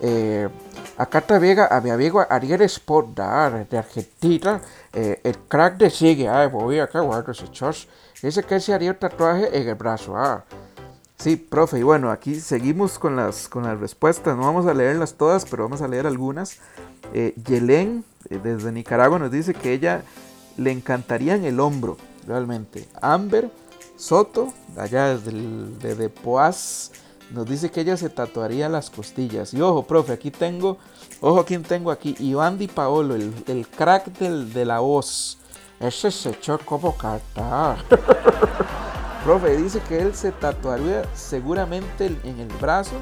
Eh, 0.00 0.48
acá 0.98 1.20
también 1.20 1.58
a, 1.60 1.80
mi 1.80 1.90
amigo 1.90 2.24
Ariel 2.28 2.62
Sport 2.62 3.16
de 3.16 3.78
Argentina, 3.78 4.60
eh, 4.92 5.20
el 5.22 5.38
crack 5.38 5.76
de 5.76 5.88
sigue, 5.88 6.28
ah, 6.28 6.46
voy 6.48 6.80
acá 6.80 7.00
guardo 7.00 7.32
ese 7.32 7.50
chos. 7.50 7.88
Dice 8.22 8.42
que 8.42 8.58
se 8.58 8.72
haría 8.72 8.90
un 8.90 8.98
tatuaje 8.98 9.56
en 9.56 9.68
el 9.68 9.74
brazo. 9.74 10.16
Ah. 10.16 10.44
Sí, 11.24 11.36
profe, 11.36 11.78
y 11.78 11.82
bueno, 11.82 12.10
aquí 12.10 12.34
seguimos 12.34 12.98
con 12.98 13.16
las, 13.16 13.48
con 13.48 13.62
las 13.62 13.80
respuestas. 13.80 14.36
No 14.36 14.42
vamos 14.42 14.66
a 14.66 14.74
leerlas 14.74 15.14
todas, 15.14 15.46
pero 15.46 15.62
vamos 15.62 15.80
a 15.80 15.88
leer 15.88 16.06
algunas. 16.06 16.58
Eh, 17.14 17.34
Yelén, 17.46 18.04
eh, 18.28 18.38
desde 18.44 18.70
Nicaragua, 18.70 19.18
nos 19.18 19.30
dice 19.30 19.54
que 19.54 19.72
ella 19.72 20.02
le 20.58 20.70
encantaría 20.70 21.34
en 21.34 21.46
el 21.46 21.60
hombro, 21.60 21.96
realmente. 22.26 22.86
Amber 23.00 23.50
Soto, 23.96 24.52
allá 24.76 25.16
desde 25.16 25.94
de, 25.94 26.10
Poaz, 26.10 26.90
nos 27.30 27.48
dice 27.48 27.70
que 27.70 27.80
ella 27.80 27.96
se 27.96 28.10
tatuaría 28.10 28.68
las 28.68 28.90
costillas. 28.90 29.54
Y 29.54 29.62
ojo, 29.62 29.86
profe, 29.86 30.12
aquí 30.12 30.30
tengo, 30.30 30.76
ojo, 31.22 31.42
quién 31.46 31.62
tengo 31.62 31.90
aquí, 31.90 32.14
Iván 32.18 32.58
Di 32.58 32.68
Paolo, 32.68 33.14
el, 33.14 33.32
el 33.46 33.66
crack 33.66 34.08
del, 34.18 34.52
de 34.52 34.66
la 34.66 34.80
voz. 34.80 35.38
Ese 35.80 36.10
se 36.10 36.28
echó 36.28 36.58
como 36.58 36.94
carta. 36.94 37.78
profe, 39.24 39.56
dice 39.56 39.80
que 39.88 40.00
él 40.00 40.14
se 40.14 40.32
tatuaría 40.32 41.02
seguramente 41.14 42.06
en 42.24 42.40
el 42.40 42.48
brazo, 42.60 42.96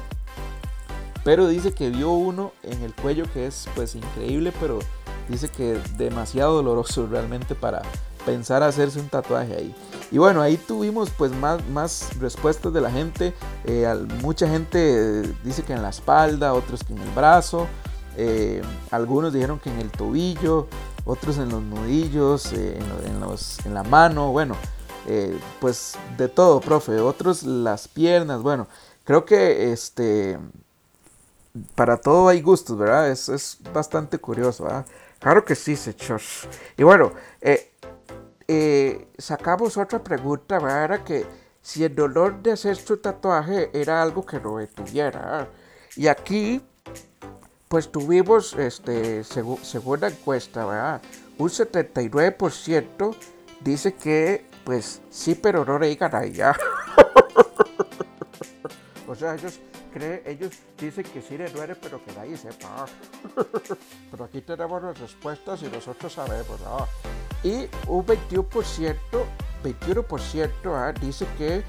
pero 1.25 1.47
dice 1.47 1.73
que 1.73 1.89
vio 1.89 2.11
uno 2.11 2.53
en 2.63 2.81
el 2.81 2.93
cuello 2.95 3.25
que 3.33 3.45
es 3.45 3.67
pues 3.75 3.93
increíble, 3.95 4.53
pero 4.59 4.79
dice 5.27 5.49
que 5.49 5.79
demasiado 5.97 6.55
doloroso 6.55 7.07
realmente 7.11 7.55
para 7.55 7.81
pensar 8.25 8.63
hacerse 8.63 8.99
un 9.01 9.09
tatuaje 9.09 9.53
ahí. 9.53 9.75
Y 10.11 10.17
bueno, 10.17 10.41
ahí 10.41 10.55
tuvimos 10.55 11.09
pues 11.09 11.33
más, 11.33 11.65
más 11.69 12.17
respuestas 12.19 12.71
de 12.71 12.79
la 12.79 12.89
gente. 12.89 13.33
Eh, 13.65 13.85
mucha 14.21 14.47
gente 14.47 15.23
dice 15.43 15.63
que 15.63 15.73
en 15.73 15.81
la 15.81 15.89
espalda, 15.89 16.53
otros 16.53 16.83
que 16.83 16.93
en 16.93 16.99
el 16.99 17.09
brazo. 17.09 17.67
Eh, 18.15 18.61
algunos 18.91 19.33
dijeron 19.33 19.59
que 19.59 19.71
en 19.71 19.79
el 19.79 19.89
tobillo, 19.89 20.67
otros 21.03 21.37
en 21.37 21.49
los 21.49 21.63
nudillos, 21.63 22.53
eh, 22.53 22.79
en, 23.05 23.19
los, 23.19 23.65
en, 23.65 23.73
la 23.73 23.83
mano. 23.83 24.31
Bueno, 24.31 24.55
pues 25.59 25.95
de 26.17 26.27
todo, 26.27 26.59
profe. 26.59 26.99
Otros 26.99 27.43
las 27.43 27.87
piernas. 27.87 28.41
Bueno, 28.41 28.67
creo 29.03 29.25
que 29.25 29.71
este... 29.71 30.39
Para 31.75 31.97
todo 31.97 32.29
hay 32.29 32.41
gustos, 32.41 32.77
¿verdad? 32.77 33.11
Es, 33.11 33.29
es 33.29 33.59
bastante 33.71 34.17
curioso. 34.17 34.63
¿verdad? 34.63 34.85
Claro 35.23 35.45
que 35.45 35.55
sí, 35.55 35.77
sechos. 35.77 36.47
Y 36.77 36.83
bueno, 36.83 37.13
eh, 37.39 37.71
eh, 38.45 39.07
sacamos 39.17 39.77
otra 39.77 40.03
pregunta, 40.03 40.59
¿verdad? 40.59 40.83
Era 40.83 41.03
que 41.05 41.25
si 41.61 41.83
el 41.85 41.95
dolor 41.95 42.43
de 42.43 42.51
hacer 42.51 42.75
su 42.75 42.97
tatuaje 42.97 43.69
era 43.73 44.01
algo 44.01 44.25
que 44.25 44.37
lo 44.39 44.57
detuviera. 44.57 45.47
Y 45.95 46.07
aquí, 46.07 46.61
pues 47.69 47.89
tuvimos, 47.89 48.53
este, 48.55 49.23
según 49.23 50.01
la 50.01 50.09
encuesta, 50.09 50.65
¿verdad? 50.65 51.01
Un 51.37 51.49
79% 51.49 53.15
dice 53.61 53.93
que, 53.93 54.45
pues 54.63 55.01
sí, 55.09 55.35
pero 55.35 55.65
no 55.65 55.79
le 55.79 55.87
digan 55.87 56.15
a 56.15 56.23
ella. 56.23 56.55
o 59.07 59.15
sea, 59.15 59.35
ellos 59.35 59.59
creen, 59.93 60.21
ellos 60.25 60.51
dicen 60.79 61.03
que 61.03 61.21
sí 61.21 61.37
le 61.37 61.49
duele, 61.49 61.75
pero 61.75 62.03
que 62.03 62.11
nadie 62.13 62.37
sepa. 62.37 62.85
pero 64.11 64.23
aquí 64.23 64.41
tenemos 64.41 64.81
las 64.81 64.99
respuestas 64.99 65.61
y 65.63 65.67
nosotros 65.67 66.13
sabemos, 66.13 66.59
y 67.43 67.67
un 67.87 68.05
21%, 68.05 68.95
21% 69.63 70.49
¿ah? 70.65 70.93
dice 70.93 71.27
que 71.37 71.63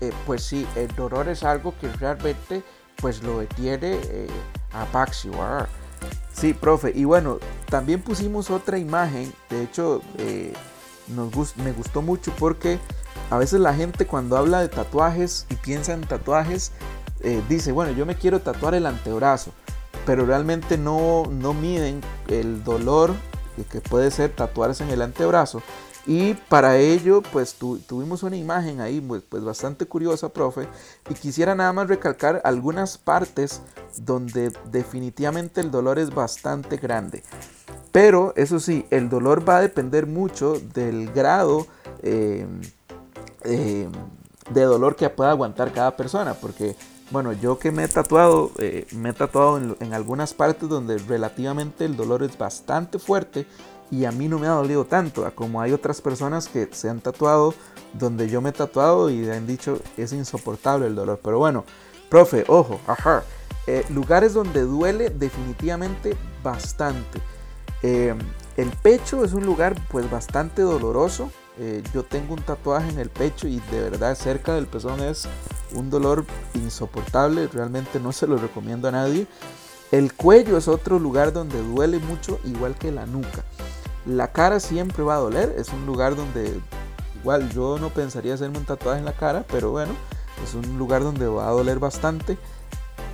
eh, 0.00 0.12
pues 0.26 0.42
sí, 0.42 0.66
el 0.76 0.88
dolor 0.94 1.28
es 1.28 1.42
algo 1.42 1.74
que 1.78 1.88
realmente 1.88 2.62
pues 2.96 3.22
lo 3.22 3.40
detiene 3.40 3.98
eh, 4.04 4.26
a 4.72 4.84
Paxio. 4.86 5.32
¿ah? 5.42 5.68
Sí, 6.32 6.54
profe, 6.54 6.92
y 6.94 7.04
bueno, 7.04 7.38
también 7.68 8.00
pusimos 8.00 8.50
otra 8.50 8.78
imagen, 8.78 9.32
de 9.50 9.64
hecho 9.64 10.02
eh, 11.08 11.14
nos 11.14 11.56
me 11.56 11.72
gustó 11.72 12.02
mucho 12.02 12.32
porque 12.38 12.78
a 13.30 13.38
veces 13.38 13.60
la 13.60 13.74
gente 13.74 14.06
cuando 14.06 14.36
habla 14.36 14.60
de 14.60 14.68
tatuajes 14.68 15.46
y 15.50 15.54
piensa 15.56 15.92
en 15.92 16.02
tatuajes, 16.02 16.72
dice, 17.48 17.72
bueno, 17.72 17.90
yo 17.92 18.06
me 18.06 18.14
quiero 18.14 18.40
tatuar 18.40 18.74
el 18.74 18.86
antebrazo, 18.86 19.50
pero 20.06 20.24
realmente 20.24 20.78
no, 20.78 21.24
no 21.28 21.52
miden 21.52 22.00
el 22.28 22.62
dolor 22.62 23.12
que 23.64 23.80
puede 23.80 24.10
ser 24.10 24.34
tatuarse 24.34 24.84
en 24.84 24.90
el 24.90 25.02
antebrazo. 25.02 25.62
Y 26.06 26.34
para 26.48 26.78
ello, 26.78 27.22
pues 27.32 27.56
tuvimos 27.56 28.22
una 28.22 28.36
imagen 28.36 28.80
ahí, 28.80 28.98
pues, 28.98 29.22
pues, 29.28 29.44
bastante 29.44 29.84
curiosa, 29.84 30.30
profe. 30.30 30.66
Y 31.10 31.14
quisiera 31.14 31.54
nada 31.54 31.72
más 31.74 31.88
recalcar 31.88 32.40
algunas 32.44 32.96
partes 32.96 33.60
donde 33.98 34.50
definitivamente 34.70 35.60
el 35.60 35.70
dolor 35.70 35.98
es 35.98 36.14
bastante 36.14 36.78
grande. 36.78 37.22
Pero 37.92 38.32
eso 38.36 38.60
sí, 38.60 38.86
el 38.90 39.08
dolor 39.08 39.48
va 39.48 39.58
a 39.58 39.60
depender 39.60 40.06
mucho 40.06 40.60
del 40.74 41.10
grado 41.12 41.66
eh, 42.02 42.46
eh, 43.44 43.88
de 44.50 44.62
dolor 44.62 44.96
que 44.96 45.08
pueda 45.08 45.30
aguantar 45.30 45.72
cada 45.72 45.96
persona. 45.96 46.34
Porque 46.34 46.76
bueno, 47.10 47.32
yo 47.32 47.58
que 47.58 47.72
me 47.72 47.84
he 47.84 47.88
tatuado, 47.88 48.50
eh, 48.58 48.86
me 48.92 49.10
he 49.10 49.12
tatuado 49.12 49.58
en, 49.80 49.94
algunas 49.94 50.34
partes 50.34 50.68
donde 50.68 50.98
relativamente 50.98 51.86
el 51.86 51.96
dolor 51.96 52.22
es 52.22 52.36
bastante 52.36 52.98
fuerte 52.98 53.46
y 53.90 54.04
a 54.04 54.12
mí 54.12 54.28
no 54.28 54.38
me 54.38 54.46
ha 54.46 54.50
dolido 54.50 54.84
tanto, 54.84 55.30
como 55.34 55.62
hay 55.62 55.72
otras 55.72 56.02
personas 56.02 56.48
que 56.48 56.68
se 56.72 56.90
han 56.90 57.00
tatuado 57.00 57.54
donde 57.94 58.28
yo 58.28 58.42
me 58.42 58.50
he 58.50 58.52
tatuado 58.52 59.08
y 59.08 59.28
han 59.30 59.46
dicho 59.46 59.80
es 59.96 60.12
insoportable 60.12 60.86
el 60.86 60.94
dolor. 60.94 61.20
Pero 61.22 61.38
bueno, 61.38 61.64
profe, 62.10 62.44
ojo, 62.48 62.78
ajá, 62.86 63.22
eh, 63.66 63.84
lugares 63.88 64.34
donde 64.34 64.62
duele 64.62 65.08
definitivamente 65.08 66.14
bastante. 66.42 67.20
Eh, 67.82 68.14
el 68.56 68.70
pecho 68.70 69.24
es 69.24 69.32
un 69.32 69.46
lugar 69.46 69.74
pues 69.88 70.10
bastante 70.10 70.62
doloroso. 70.62 71.30
Eh, 71.60 71.82
yo 71.92 72.04
tengo 72.04 72.34
un 72.34 72.42
tatuaje 72.42 72.88
en 72.88 72.98
el 72.98 73.10
pecho 73.10 73.48
y 73.48 73.60
de 73.70 73.82
verdad 73.82 74.14
cerca 74.14 74.54
del 74.54 74.66
pezón 74.66 75.00
es 75.00 75.28
un 75.74 75.90
dolor 75.90 76.24
insoportable, 76.54 77.48
realmente 77.48 77.98
no 77.98 78.12
se 78.12 78.26
lo 78.26 78.36
recomiendo 78.36 78.88
a 78.88 78.92
nadie. 78.92 79.26
El 79.90 80.12
cuello 80.12 80.56
es 80.56 80.68
otro 80.68 80.98
lugar 80.98 81.32
donde 81.32 81.62
duele 81.62 81.98
mucho, 81.98 82.38
igual 82.44 82.76
que 82.76 82.92
la 82.92 83.06
nuca. 83.06 83.44
La 84.06 84.32
cara 84.32 84.60
siempre 84.60 85.02
va 85.02 85.16
a 85.16 85.20
doler, 85.20 85.54
es 85.58 85.70
un 85.70 85.84
lugar 85.86 86.14
donde 86.14 86.60
igual 87.20 87.50
yo 87.50 87.78
no 87.78 87.90
pensaría 87.90 88.34
hacerme 88.34 88.58
un 88.58 88.64
tatuaje 88.64 89.00
en 89.00 89.04
la 89.04 89.14
cara, 89.14 89.44
pero 89.50 89.70
bueno, 89.70 89.92
es 90.44 90.54
un 90.54 90.78
lugar 90.78 91.02
donde 91.02 91.26
va 91.26 91.48
a 91.48 91.52
doler 91.52 91.78
bastante. 91.78 92.38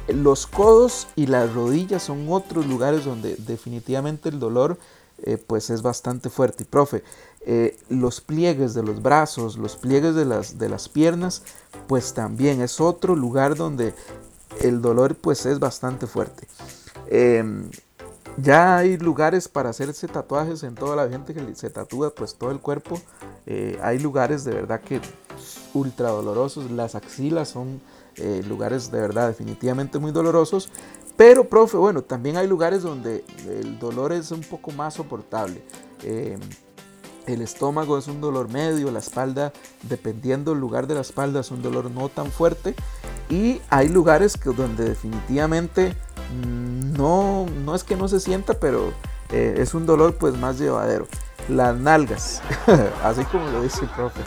Los 0.09 0.47
codos 0.47 1.07
y 1.17 1.27
las 1.27 1.53
rodillas 1.55 2.03
son 2.03 2.31
otros 2.31 2.67
lugares 2.67 3.05
donde 3.05 3.37
definitivamente 3.37 4.29
el 4.29 4.39
dolor 4.39 4.79
eh, 5.23 5.39
pues 5.39 5.71
es 5.71 5.81
bastante 5.83 6.29
fuerte. 6.29 6.65
Y 6.65 6.67
profe, 6.67 7.03
eh, 7.47 7.79
los 7.89 8.21
pliegues 8.21 8.75
de 8.75 8.83
los 8.83 9.03
brazos, 9.03 9.57
los 9.57 9.77
pliegues 9.77 10.15
de 10.15 10.25
las, 10.25 10.59
de 10.59 10.69
las 10.69 10.89
piernas, 10.89 11.43
pues 11.87 12.13
también 12.13 12.61
es 12.61 12.81
otro 12.81 13.17
lugar 13.17 13.55
donde 13.55 13.95
el 14.61 14.83
dolor 14.83 15.15
pues 15.15 15.47
es 15.47 15.59
bastante 15.59 16.07
fuerte. 16.07 16.47
Em, 17.09 17.71
ya 18.37 18.79
hay 18.79 18.97
lugares 18.99 19.49
para 19.49 19.71
hacerse 19.71 20.09
tatuajes 20.09 20.63
en 20.65 20.75
toda 20.75 20.97
la 20.97 21.09
gente 21.09 21.35
que 21.35 21.55
se 21.55 21.71
tatúa 21.71 22.11
pues 22.15 22.35
todo 22.35 22.51
el 22.51 22.61
cuerpo. 22.61 23.01
Eh, 23.47 23.79
hay 23.83 23.99
lugares 23.99 24.45
de 24.45 24.53
verdad 24.55 24.81
que 24.81 25.01
ultra 25.73 26.11
dolorosos. 26.11 26.71
Las 26.71 26.95
axilas 26.95 27.49
son 27.49 27.81
eh, 28.17 28.43
lugares 28.47 28.91
de 28.91 29.01
verdad 29.01 29.29
definitivamente 29.29 29.99
muy 29.99 30.13
dolorosos. 30.13 30.71
Pero, 31.17 31.49
profe, 31.49 31.77
bueno, 31.77 32.03
también 32.03 32.37
hay 32.37 32.49
lugares 32.49 32.83
donde 32.83 33.25
el 33.47 33.79
dolor 33.79 34.13
es 34.13 34.31
un 34.33 34.41
poco 34.41 34.73
más 34.73 34.95
soportable. 34.95 35.63
Em, 36.03 36.41
el 37.27 37.41
estómago 37.41 37.97
es 37.97 38.09
un 38.09 38.21
dolor 38.21 38.51
medio, 38.51 38.91
la 38.91 38.99
espalda, 38.99 39.53
dependiendo 39.83 40.51
del 40.51 40.61
lugar 40.61 40.87
de 40.87 40.95
la 40.95 41.01
espalda, 41.01 41.41
es 41.41 41.51
un 41.51 41.63
dolor 41.63 41.91
no 41.91 42.09
tan 42.09 42.31
fuerte. 42.31 42.75
Y 43.31 43.61
hay 43.71 43.89
lugares 43.89 44.37
que, 44.37 44.51
donde 44.51 44.85
definitivamente 44.85 45.95
mm, 46.45 46.93
no, 46.97 47.47
no 47.65 47.75
es 47.75 47.85
que 47.85 47.97
no 47.97 48.09
se 48.09 48.21
sienta, 48.21 48.55
pero 48.55 48.93
eh, 49.31 49.55
es 49.59 49.73
un 49.73 49.87
dolor 49.87 50.17
pues 50.17 50.37
más 50.37 50.59
llevadero. 50.59 51.07
Las 51.49 51.77
nalgas, 51.77 52.43
así 53.05 53.25
como 53.25 53.49
lo 53.49 53.63
dice 53.63 53.83
el 53.83 53.91
profe. 53.91 54.21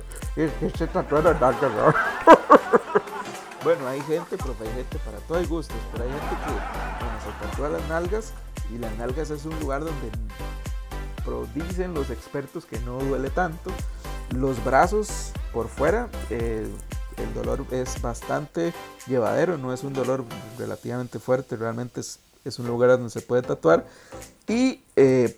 se 0.36 0.86
tatuó 0.86 1.22
las 1.22 1.40
nalgas, 1.40 1.72
Bueno, 3.64 3.88
hay 3.88 4.00
gente, 4.02 4.36
profe, 4.36 4.62
hay 4.68 4.74
gente 4.74 4.98
para 4.98 5.18
todo 5.18 5.38
el 5.38 5.46
gusto, 5.48 5.74
pero 5.92 6.04
hay 6.04 6.10
gente 6.10 6.36
que 6.44 6.52
bueno, 6.52 7.18
se 7.24 7.46
tatúa 7.46 7.68
las 7.70 7.88
nalgas 7.88 8.32
y 8.72 8.78
las 8.78 8.96
nalgas 8.96 9.30
es 9.30 9.44
un 9.44 9.58
lugar 9.58 9.80
donde 9.84 10.10
dicen 11.54 11.94
los 11.94 12.10
expertos 12.10 12.64
que 12.64 12.78
no 12.80 12.98
duele 12.98 13.30
tanto. 13.30 13.70
Los 14.30 14.62
brazos 14.64 15.32
por 15.52 15.68
fuera, 15.68 16.08
el 16.30 16.70
dolor 17.34 17.64
es 17.70 18.00
bastante 18.00 18.72
llevadero, 19.06 19.58
no 19.58 19.72
es 19.72 19.82
un 19.84 19.92
dolor 19.92 20.24
relativamente 20.58 21.18
fuerte, 21.18 21.56
realmente 21.56 22.00
es, 22.00 22.58
un 22.58 22.66
lugar 22.66 22.90
donde 22.90 23.10
se 23.10 23.20
puede 23.22 23.42
tatuar. 23.42 23.86
Y 24.46 24.82
eh, 24.94 25.36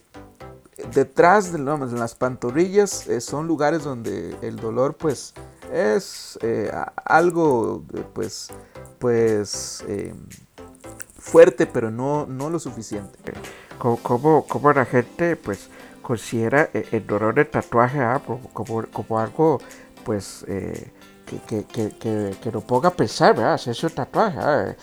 detrás 0.93 1.53
de 1.53 1.59
las 1.59 2.15
pantorrillas 2.15 3.07
eh, 3.09 3.21
son 3.21 3.47
lugares 3.47 3.85
donde 3.85 4.37
el 4.43 4.57
dolor 4.57 4.97
pues 4.97 5.35
es 5.73 6.39
eh, 6.43 6.71
algo 7.05 7.85
pues 8.15 8.49
pues 8.99 9.85
fuerte 11.19 11.67
pero 11.67 11.91
no, 11.91 12.27
no 12.27 12.51
lo 12.51 12.59
suficiente 12.59 13.33
como, 13.79 14.45
como 14.47 14.73
la 14.73 14.85
gente 14.85 15.37
pues 15.37 15.69
considera 16.09 16.71
eh, 16.73 16.87
el 16.93 17.07
dolor 17.07 17.35
del 17.35 17.49
tatuaje 17.49 18.01
ah, 18.01 18.21
como, 18.53 18.83
como, 18.87 19.19
algo 19.19 19.61
pues 20.05 20.45
eh, 20.49 20.91
que, 21.27 21.65
que, 21.65 21.91
que, 21.91 22.35
que, 22.43 22.51
lo 22.51 22.63
ponga 22.63 22.89
a 22.89 22.93
pensar, 22.95 23.35
¿verdad? 23.37 23.53
Hacerse 23.53 23.85
un 23.85 23.93
tatuaje. 23.93 24.39
Ah. 24.41 24.75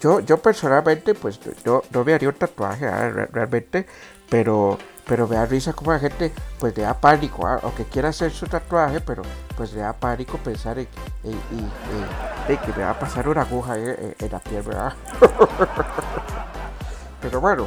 Yo, 0.00 0.18
yo 0.18 0.38
personalmente, 0.38 1.14
pues 1.14 1.38
yo 1.64 1.84
no 1.92 2.04
me 2.04 2.14
haría 2.14 2.28
un 2.28 2.34
tatuaje 2.34 2.86
ah, 2.86 3.08
realmente, 3.30 3.86
pero, 4.28 4.76
pero 5.06 5.28
me 5.28 5.44
risa 5.46 5.72
como 5.72 5.92
la 5.92 5.98
gente 5.98 6.32
pues 6.58 6.76
le 6.76 6.82
da 6.82 6.94
pánico, 6.94 7.46
¿ah? 7.46 7.60
o 7.62 7.74
que 7.74 7.84
quiera 7.84 8.08
hacer 8.08 8.30
su 8.30 8.46
tatuaje, 8.46 9.00
pero 9.00 9.22
pues 9.56 9.72
le 9.72 9.80
da 9.80 9.92
pánico 9.92 10.38
pensar 10.38 10.78
en, 10.78 10.88
que 12.46 12.72
me 12.76 12.84
va 12.84 12.90
a 12.90 12.98
pasar 12.98 13.28
una 13.28 13.42
aguja 13.42 13.76
en, 13.76 14.14
la 14.30 14.38
piel, 14.38 14.62
¿verdad? 14.62 14.94
pero 17.20 17.40
bueno, 17.40 17.66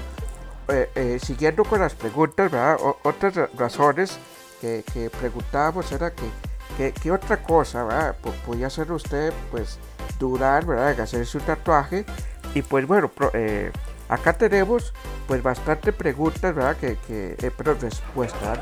eh, 0.69 0.89
eh, 0.95 1.19
siguiendo 1.21 1.63
con 1.63 1.80
las 1.80 1.93
preguntas, 1.93 2.52
¿verdad? 2.52 2.78
otras 3.04 3.34
razones 3.58 4.17
que, 4.62 5.12
preguntábamos 5.19 5.91
era 5.91 6.12
que, 6.12 7.12
otra 7.12 7.43
cosa, 7.43 7.84
¿verdad? 7.84 8.15
podía 8.45 8.67
hacer 8.67 8.91
usted, 8.91 9.34
pues, 9.52 9.80
durar, 10.19 10.65
¿verdad? 10.65 11.00
hacerse 11.00 11.38
un 11.38 11.43
tatuaje. 11.43 12.06
Y 12.54 12.62
pues 12.62 12.88
bueno, 12.88 13.12
eh, 13.34 13.71
acá 14.10 14.34
tenemos 14.34 14.93
pues 15.28 15.41
bastante 15.43 15.91
preguntas, 15.91 16.54
¿verdad? 16.54 16.78
Que, 16.78 16.98
que 17.08 17.36
eh, 17.39 17.52
pero 17.56 17.74
respuestas. 17.74 18.60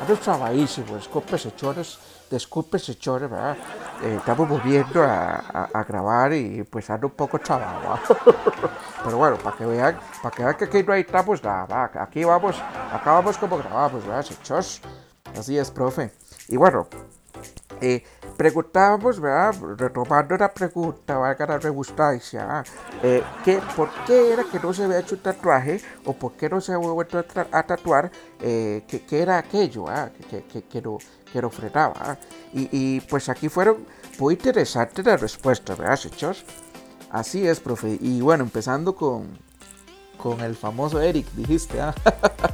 Ando 0.00 0.16
trabajísimo, 0.16 0.96
disculpe 0.96 1.36
chores, 1.54 1.98
disculpe 2.28 2.80
chores, 2.80 3.30
¿verdad? 3.30 3.56
Eh, 4.02 4.16
estamos 4.18 4.48
volviendo 4.48 5.02
a, 5.02 5.68
a, 5.72 5.84
grabar 5.84 6.32
y 6.32 6.64
pues 6.64 6.90
ando 6.90 7.06
un 7.06 7.12
poco 7.12 7.38
trabajo. 7.38 8.16
pero 9.04 9.16
bueno, 9.16 9.36
para 9.36 9.56
que 9.56 9.64
vean, 9.64 9.98
para 10.20 10.34
que 10.34 10.42
vean 10.42 10.56
que 10.56 10.64
aquí 10.64 10.82
no 10.82 10.92
hay 10.92 11.02
estamos 11.02 11.42
nada, 11.44 11.90
aquí 11.94 12.24
vamos, 12.24 12.56
acá 12.92 13.12
vamos 13.12 13.38
como 13.38 13.58
grabamos, 13.58 14.04
¿verdad, 14.04 14.24
chicos? 14.24 14.80
Así 15.38 15.56
es, 15.56 15.70
profe. 15.70 16.10
Y 16.48 16.56
bueno, 16.56 16.88
eh, 17.82 18.04
preguntábamos, 18.36 19.20
¿verdad? 19.20 19.54
retomando 19.76 20.36
la 20.36 20.54
pregunta, 20.54 21.18
valga 21.18 21.46
la 21.46 21.58
rebustancia, 21.58 22.62
eh, 23.02 23.22
que, 23.44 23.60
¿por 23.76 23.90
qué 24.06 24.32
era 24.32 24.44
que 24.44 24.60
no 24.60 24.72
se 24.72 24.84
había 24.84 25.00
hecho 25.00 25.16
un 25.16 25.22
tatuaje 25.22 25.80
o 26.04 26.12
por 26.12 26.34
qué 26.34 26.48
no 26.48 26.60
se 26.60 26.72
había 26.72 26.90
vuelto 26.90 27.18
a, 27.18 27.62
tatuar? 27.64 28.12
Eh, 28.40 28.84
¿qué, 28.86 29.20
era 29.20 29.38
aquello 29.38 29.88
ah? 29.88 30.10
que, 30.30 30.44
que, 30.44 30.62
que, 30.62 30.80
lo, 30.80 30.98
que 31.32 31.42
lo 31.42 31.50
frenaba? 31.50 31.94
Ah? 31.96 32.16
Y, 32.52 32.68
y, 32.70 33.00
pues 33.00 33.28
aquí 33.28 33.48
fueron 33.48 33.84
muy 34.18 34.34
interesantes 34.34 35.04
las 35.04 35.20
respuestas, 35.20 35.76
¿verdad, 35.76 35.98
hechos? 36.04 36.44
Así 37.10 37.46
es, 37.46 37.58
profe. 37.58 37.98
Y 38.00 38.20
bueno, 38.20 38.44
empezando 38.44 38.94
con, 38.94 39.38
con 40.22 40.40
el 40.40 40.54
famoso 40.54 41.00
Eric, 41.00 41.26
dijiste, 41.34 41.80
¿ah? 41.80 41.92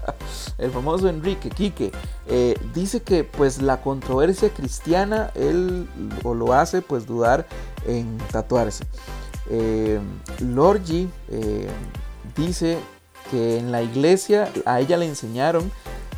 el 0.59 0.71
famoso 0.71 1.07
Enrique 1.09 1.51
Quique, 1.51 1.93
eh, 2.27 2.59
dice 2.73 3.03
que 3.03 3.25
pues 3.25 3.61
la 3.61 3.83
controversia 3.83 4.49
cristiana 4.49 5.31
él 5.35 5.87
o 6.25 6.35
lo 6.35 6.55
hace 6.55 6.81
pues 6.81 7.07
dudar 7.07 7.47
en 7.87 8.17
tatuarse. 8.33 8.85
Eh, 9.51 10.01
eh, 10.41 11.69
dice 12.37 12.79
que 13.31 13.59
en 13.59 13.71
la 13.71 13.83
iglesia 13.83 14.51
a 14.65 14.81
ella 14.81 14.97
le 14.97 15.07
enseñaron 15.07 15.71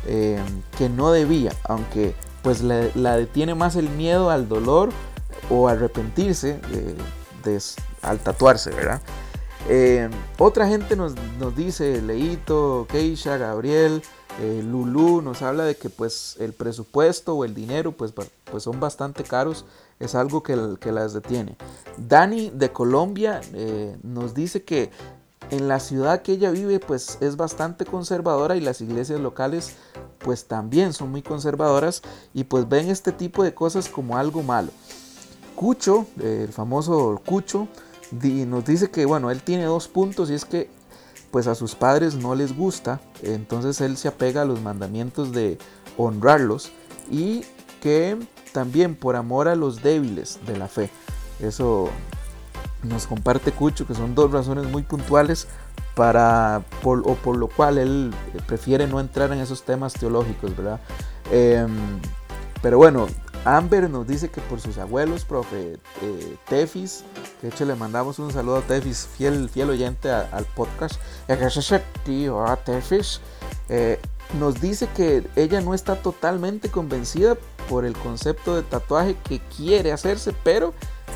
eh, 0.07 0.39
que 0.77 0.87
no 0.87 1.11
debía, 1.11 1.51
aunque 1.65 2.15
pues 2.43 2.61
la 2.61 3.17
detiene 3.17 3.55
más 3.55 3.75
el 3.75 3.89
miedo 3.89 4.29
al 4.29 4.47
dolor 4.47 4.89
o 5.49 5.67
arrepentirse 5.67 6.59
al 8.01 8.19
tatuarse, 8.19 8.71
¿verdad? 8.71 9.01
Eh, 9.69 10.09
otra 10.39 10.67
gente 10.67 10.95
nos, 10.95 11.13
dice, 11.55 12.01
Leito, 12.01 12.87
Keisha, 12.89 13.37
Gabriel, 13.37 14.01
eh, 14.39 14.61
Lulu, 14.63 15.21
nos 15.21 15.41
habla 15.41 15.65
de 15.65 15.75
que 15.75 15.89
pues 15.89 16.37
el 16.39 16.53
presupuesto 16.53 17.35
o 17.35 17.45
el 17.45 17.53
dinero 17.53 17.91
pues, 17.91 18.13
pues 18.13 18.63
son 18.63 18.79
bastante 18.79 19.23
caros, 19.23 19.65
es 19.99 20.15
algo 20.15 20.41
que, 20.41 20.57
que 20.79 20.91
las 20.91 21.13
detiene. 21.13 21.57
Dani 21.97 22.49
de 22.49 22.71
Colombia 22.71 23.41
eh, 23.53 23.95
nos 24.03 24.33
dice 24.33 24.63
que 24.63 24.89
en 25.51 25.67
la 25.67 25.79
ciudad 25.79 26.21
que 26.21 26.33
ella 26.33 26.49
vive 26.49 26.79
pues 26.79 27.17
es 27.21 27.35
bastante 27.35 27.85
conservadora 27.85 28.55
y 28.55 28.61
las 28.61 28.81
iglesias 28.81 29.19
locales 29.19 29.75
pues 30.19 30.45
también 30.45 30.93
son 30.93 31.11
muy 31.11 31.21
conservadoras 31.21 32.01
y 32.33 32.45
pues 32.45 32.67
ven 32.69 32.89
este 32.89 33.11
tipo 33.11 33.43
de 33.43 33.53
cosas 33.53 33.89
como 33.89 34.17
algo 34.17 34.43
malo. 34.43 34.71
Cucho, 35.55 36.07
el 36.19 36.51
famoso 36.53 37.21
Cucho, 37.25 37.67
nos 38.11 38.65
dice 38.65 38.89
que, 38.89 39.05
bueno, 39.05 39.31
él 39.31 39.41
tiene 39.41 39.63
dos 39.63 39.87
puntos 39.87 40.29
y 40.29 40.33
es 40.33 40.45
que 40.45 40.69
pues 41.31 41.47
a 41.47 41.55
sus 41.55 41.75
padres 41.75 42.15
no 42.15 42.35
les 42.35 42.55
gusta, 42.55 42.99
entonces 43.23 43.79
él 43.79 43.95
se 43.95 44.09
apega 44.09 44.41
a 44.41 44.45
los 44.45 44.61
mandamientos 44.61 45.31
de 45.31 45.57
honrarlos 45.97 46.71
y 47.09 47.45
que 47.81 48.17
también 48.51 48.95
por 48.95 49.15
amor 49.15 49.47
a 49.47 49.55
los 49.55 49.81
débiles 49.81 50.39
de 50.45 50.57
la 50.57 50.67
fe. 50.67 50.89
Eso 51.39 51.89
nos 52.83 53.07
comparte 53.07 53.51
Cucho, 53.51 53.87
que 53.87 53.95
son 53.95 54.13
dos 54.13 54.31
razones 54.31 54.65
muy 54.65 54.83
puntuales 54.83 55.47
para, 55.95 56.63
o 56.83 57.15
por 57.15 57.37
lo 57.37 57.47
cual 57.47 57.77
él 57.77 58.13
prefiere 58.45 58.87
no 58.87 58.99
entrar 58.99 59.31
en 59.31 59.39
esos 59.39 59.63
temas 59.63 59.93
teológicos, 59.93 60.55
¿verdad? 60.55 60.79
Em, 61.31 61.99
pero 62.61 62.77
bueno, 62.77 63.07
Amber 63.43 63.89
nos 63.89 64.07
dice 64.07 64.29
que 64.29 64.39
por 64.41 64.61
sus 64.61 64.77
abuelos, 64.77 65.25
profe 65.25 65.73
eh, 66.01 66.37
Tefis, 66.47 67.03
de 67.41 67.49
hecho 67.49 67.65
le 67.65 67.75
mandamos 67.75 68.19
un 68.19 68.31
saludo 68.31 68.57
a 68.57 68.61
Tefis, 68.61 69.07
fiel, 69.17 69.49
fiel 69.49 69.71
oyente 69.71 70.11
al 70.11 70.45
podcast. 70.45 71.01
Tío 72.05 72.45
a 72.45 72.55
Tefis 72.57 73.19
eh, 73.69 73.99
nos 74.39 74.61
dice 74.61 74.87
que 74.95 75.23
ella 75.35 75.59
no 75.61 75.73
está 75.73 75.95
totalmente 75.95 76.69
convencida 76.69 77.35
por 77.69 77.85
el 77.85 77.93
concepto 77.93 78.55
de 78.55 78.63
tatuaje 78.63 79.15
que 79.27 79.39
quiere 79.39 79.91
hacerse, 79.91 80.33
pero 80.43 80.73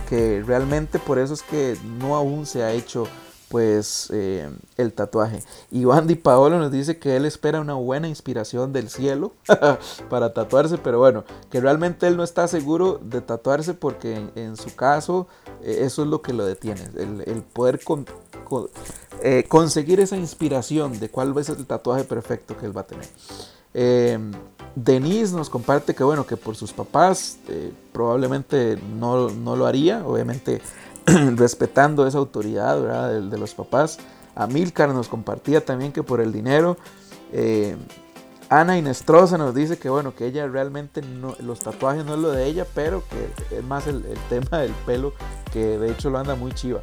que 0.09 0.43
realmente 0.45 0.99
por 0.99 1.19
eso 1.19 1.33
es 1.33 1.43
que 1.43 1.77
no 1.99 2.15
aún 2.15 2.45
se 2.45 2.63
ha 2.63 2.71
hecho 2.71 3.07
pues 3.55 4.09
eh, 4.11 4.49
el 4.75 4.91
tatuaje. 4.91 5.41
Y 5.71 5.85
Wandy 5.85 6.15
Paolo 6.15 6.59
nos 6.59 6.73
dice 6.73 6.99
que 6.99 7.15
él 7.15 7.23
espera 7.23 7.61
una 7.61 7.75
buena 7.75 8.09
inspiración 8.09 8.73
del 8.73 8.89
cielo 8.89 9.31
para 10.09 10.33
tatuarse, 10.33 10.77
pero 10.77 10.99
bueno, 10.99 11.23
que 11.49 11.61
realmente 11.61 12.05
él 12.05 12.17
no 12.17 12.25
está 12.25 12.49
seguro 12.49 12.99
de 13.01 13.21
tatuarse 13.21 13.73
porque 13.73 14.27
en, 14.35 14.57
su 14.57 14.75
caso 14.75 15.27
eh, 15.63 15.83
eso 15.83 16.03
es 16.03 16.09
lo 16.09 16.21
que 16.21 16.33
lo 16.33 16.45
detiene, 16.45 16.81
el, 16.97 17.43
poder 17.43 17.79
eh, 19.23 19.45
conseguir 19.47 20.01
esa 20.01 20.17
inspiración 20.17 20.99
de 20.99 21.07
cuál 21.07 21.33
ser 21.45 21.55
el 21.55 21.65
tatuaje 21.65 22.03
perfecto 22.03 22.57
que 22.57 22.65
él 22.65 22.75
va 22.75 22.81
a 22.81 22.87
tener. 22.87 23.07
Denise 24.75 25.33
nos 25.33 25.49
comparte 25.49 25.95
que 25.95 26.03
bueno, 26.03 26.27
que 26.27 26.35
por 26.35 26.57
sus 26.57 26.73
papás 26.73 27.37
probablemente 27.93 28.77
no, 28.99 29.29
no 29.29 29.55
lo 29.55 29.65
haría, 29.65 30.05
obviamente 30.05 30.61
respetando 31.35 32.07
esa 32.07 32.17
autoridad 32.17 33.11
De, 33.21 33.37
los 33.37 33.53
papás. 33.53 33.99
Amilcar 34.35 34.89
nos 34.89 35.07
compartía 35.07 35.63
también 35.63 35.91
que 35.91 36.03
por 36.03 36.19
el 36.19 36.31
dinero. 36.31 36.77
Eh, 37.31 37.75
Ana 38.49 38.77
Inestrosa 38.77 39.37
nos 39.37 39.55
dice 39.55 39.77
que 39.77 39.89
bueno, 39.89 40.13
que 40.15 40.27
ella 40.27 40.47
realmente 40.47 41.01
no, 41.01 41.35
los 41.39 41.59
tatuajes 41.59 42.05
no 42.05 42.13
es 42.13 42.19
lo 42.19 42.31
de 42.31 42.45
ella, 42.45 42.65
pero 42.75 43.03
que 43.09 43.57
es 43.57 43.63
más 43.63 43.87
el, 43.87 44.03
tema 44.29 44.59
del 44.59 44.71
pelo, 44.85 45.13
que 45.51 45.77
de 45.77 45.91
hecho 45.91 46.09
lo 46.09 46.19
anda 46.19 46.35
muy 46.35 46.51
chiva. 46.53 46.81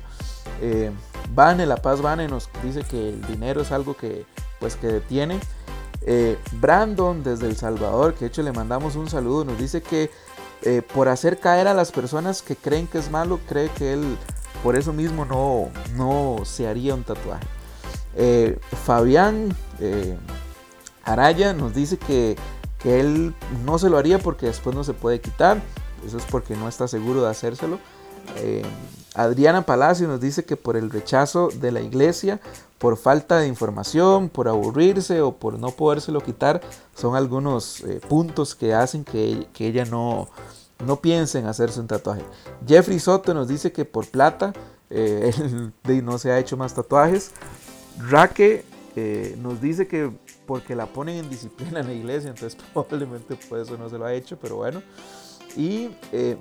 Eh, 0.60 0.90
Vane, 1.34 1.66
La 1.66 1.76
Paz 1.76 2.02
Vane 2.02 2.28
nos 2.28 2.48
dice 2.62 2.82
que 2.82 3.10
el 3.10 3.22
dinero 3.26 3.62
es 3.62 3.72
algo 3.72 3.94
que 3.96 4.26
pues 4.58 4.76
que 4.76 4.86
detiene. 4.86 5.40
Eh, 6.04 6.36
Brandon 6.60 7.22
desde 7.22 7.46
El 7.46 7.56
Salvador, 7.56 8.14
que 8.14 8.20
de 8.20 8.26
hecho 8.26 8.42
le 8.42 8.52
mandamos 8.52 8.96
un 8.96 9.08
saludo, 9.08 9.44
nos 9.44 9.58
dice 9.58 9.82
que 9.82 10.10
eh, 10.62 10.82
por 10.94 11.08
hacer 11.08 11.38
caer 11.38 11.68
a 11.68 11.74
las 11.74 11.92
personas 11.92 12.42
que 12.42 12.56
creen 12.56 12.86
que 12.86 12.98
es 12.98 13.10
malo, 13.10 13.40
cree 13.48 13.68
que 13.70 13.92
él 13.92 14.16
por 14.62 14.76
eso 14.76 14.92
mismo 14.92 15.24
no, 15.24 15.70
no 15.96 16.44
se 16.44 16.68
haría 16.68 16.94
un 16.94 17.02
tatuaje. 17.02 17.44
Eh, 18.14 18.58
Fabián 18.84 19.56
eh, 19.80 20.16
Araya 21.04 21.52
nos 21.52 21.74
dice 21.74 21.98
que, 21.98 22.36
que, 22.78 23.00
él 23.00 23.34
no 23.64 23.78
se 23.78 23.90
lo 23.90 23.98
haría 23.98 24.18
porque 24.18 24.46
después 24.46 24.76
no 24.76 24.84
se 24.84 24.92
puede 24.92 25.20
quitar. 25.20 25.60
Eso 26.06 26.16
es 26.16 26.24
porque 26.24 26.54
no 26.54 26.68
está 26.68 26.86
seguro 26.86 27.22
de 27.22 27.30
hacérselo. 27.30 27.78
Adriana 29.14 29.62
Palacio 29.62 30.08
nos 30.08 30.20
dice 30.20 30.44
que 30.44 30.56
por 30.56 30.76
el 30.76 30.90
rechazo 30.90 31.48
de 31.54 31.70
la 31.70 31.80
iglesia, 31.80 32.40
por 32.78 32.96
falta 32.96 33.38
de 33.38 33.46
información, 33.46 34.28
por 34.28 34.48
aburrirse 34.48 35.20
o 35.20 35.32
por 35.32 35.58
no 35.58 35.70
podérselo 35.70 36.20
quitar, 36.20 36.62
son 36.94 37.14
algunos 37.14 37.82
eh, 37.82 38.00
puntos 38.08 38.54
que 38.54 38.72
hacen 38.72 39.04
que, 39.04 39.46
ella 39.58 39.84
no, 39.84 40.28
no 40.84 40.96
piense 40.96 41.38
en 41.38 41.46
hacerse 41.46 41.78
un 41.80 41.86
tatuaje. 41.86 42.22
Jeffrey 42.66 42.98
Soto 42.98 43.34
nos 43.34 43.48
dice 43.48 43.70
que 43.70 43.84
por 43.84 44.06
plata 44.06 44.54
eh, 44.88 45.30
él 45.84 46.04
no 46.04 46.18
se 46.18 46.32
ha 46.32 46.38
hecho 46.38 46.56
más 46.56 46.74
tatuajes. 46.74 47.32
Raque 47.98 48.64
eh, 48.96 49.36
nos 49.42 49.60
dice 49.60 49.86
que 49.86 50.10
porque 50.46 50.74
la 50.74 50.86
ponen 50.86 51.16
en 51.16 51.30
disciplina 51.30 51.80
en 51.80 51.86
la 51.86 51.92
iglesia, 51.92 52.30
entonces 52.30 52.58
probablemente 52.72 53.36
por 53.48 53.58
eso 53.58 53.76
no 53.76 53.90
se 53.90 53.98
lo 53.98 54.06
ha 54.06 54.14
hecho, 54.14 54.38
pero 54.40 54.56
bueno. 54.56 54.82
Y 55.54 55.90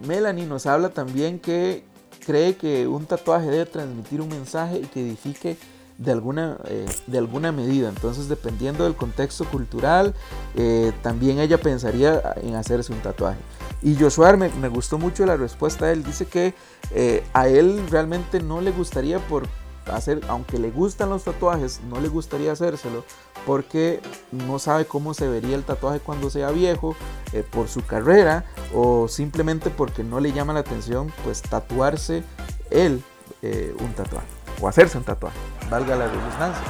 Melanie 0.08 0.46
nos 0.46 0.66
habla 0.66 0.88
también 0.88 1.38
que 1.38 1.84
cree 2.26 2.56
que 2.56 2.88
un 2.88 3.06
tatuaje 3.06 3.48
debe 3.48 3.66
transmitir 3.66 4.22
un 4.22 4.30
mensaje 4.30 4.80
y 4.80 4.86
que 4.86 5.02
edifique 5.02 5.58
de 5.98 6.12
alguna, 6.12 6.58
eh, 6.66 6.86
de 7.08 7.18
alguna 7.18 7.52
medida. 7.52 7.90
Entonces, 7.90 8.28
dependiendo 8.28 8.86
del 8.86 8.96
contexto 8.96 9.46
cultural, 9.46 10.14
eh, 10.56 10.92
también 11.04 11.40
ella 11.40 11.60
pensaría 11.60 12.36
en 12.42 12.56
hacerse 12.56 12.92
un 12.92 13.00
tatuaje. 13.00 13.40
Y 13.84 13.96
Joshua 13.96 14.36
me, 14.36 14.50
me 14.50 14.68
gustó 14.68 14.98
mucho 14.98 15.26
la 15.26 15.38
respuesta 15.38 15.88
de 15.88 15.94
él. 15.94 16.04
Dice 16.04 16.26
que 16.26 16.54
eh, 16.94 17.24
a 17.34 17.48
él 17.48 17.88
realmente 17.90 18.42
no 18.42 18.62
le 18.62 18.72
gustaría 18.72 19.20
por, 19.20 19.48
hacer, 19.86 20.22
aunque 20.28 20.60
le 20.60 20.72
gustan 20.72 21.10
los 21.10 21.24
tatuajes, 21.24 21.82
no 21.90 22.00
le 22.00 22.08
gustaría 22.08 22.52
hacérselo 22.52 23.04
porque 23.46 24.00
no 24.32 24.60
sabe 24.60 24.86
cómo 24.86 25.14
se 25.14 25.28
vería 25.28 25.56
el 25.56 25.64
tatuaje 25.64 26.00
cuando 26.00 26.30
sea 26.30 26.52
viejo, 26.52 26.96
eh, 27.34 27.44
por 27.50 27.68
su 27.68 27.86
carrera 27.86 28.46
o 28.74 29.08
simplemente 29.08 29.70
porque 29.70 30.04
no 30.04 30.20
le 30.20 30.32
llama 30.32 30.54
la 30.54 30.60
atención 30.60 31.12
pues 31.24 31.42
tatuarse 31.42 32.24
él 32.70 33.04
eh, 33.42 33.76
un 33.80 33.94
tatuaje 33.94 34.28
o 34.62 34.68
hacerse 34.68 34.98
un 34.98 35.04
tatuaje, 35.04 35.38
valga 35.70 35.96
la 35.96 36.08
redundancia? 36.08 36.64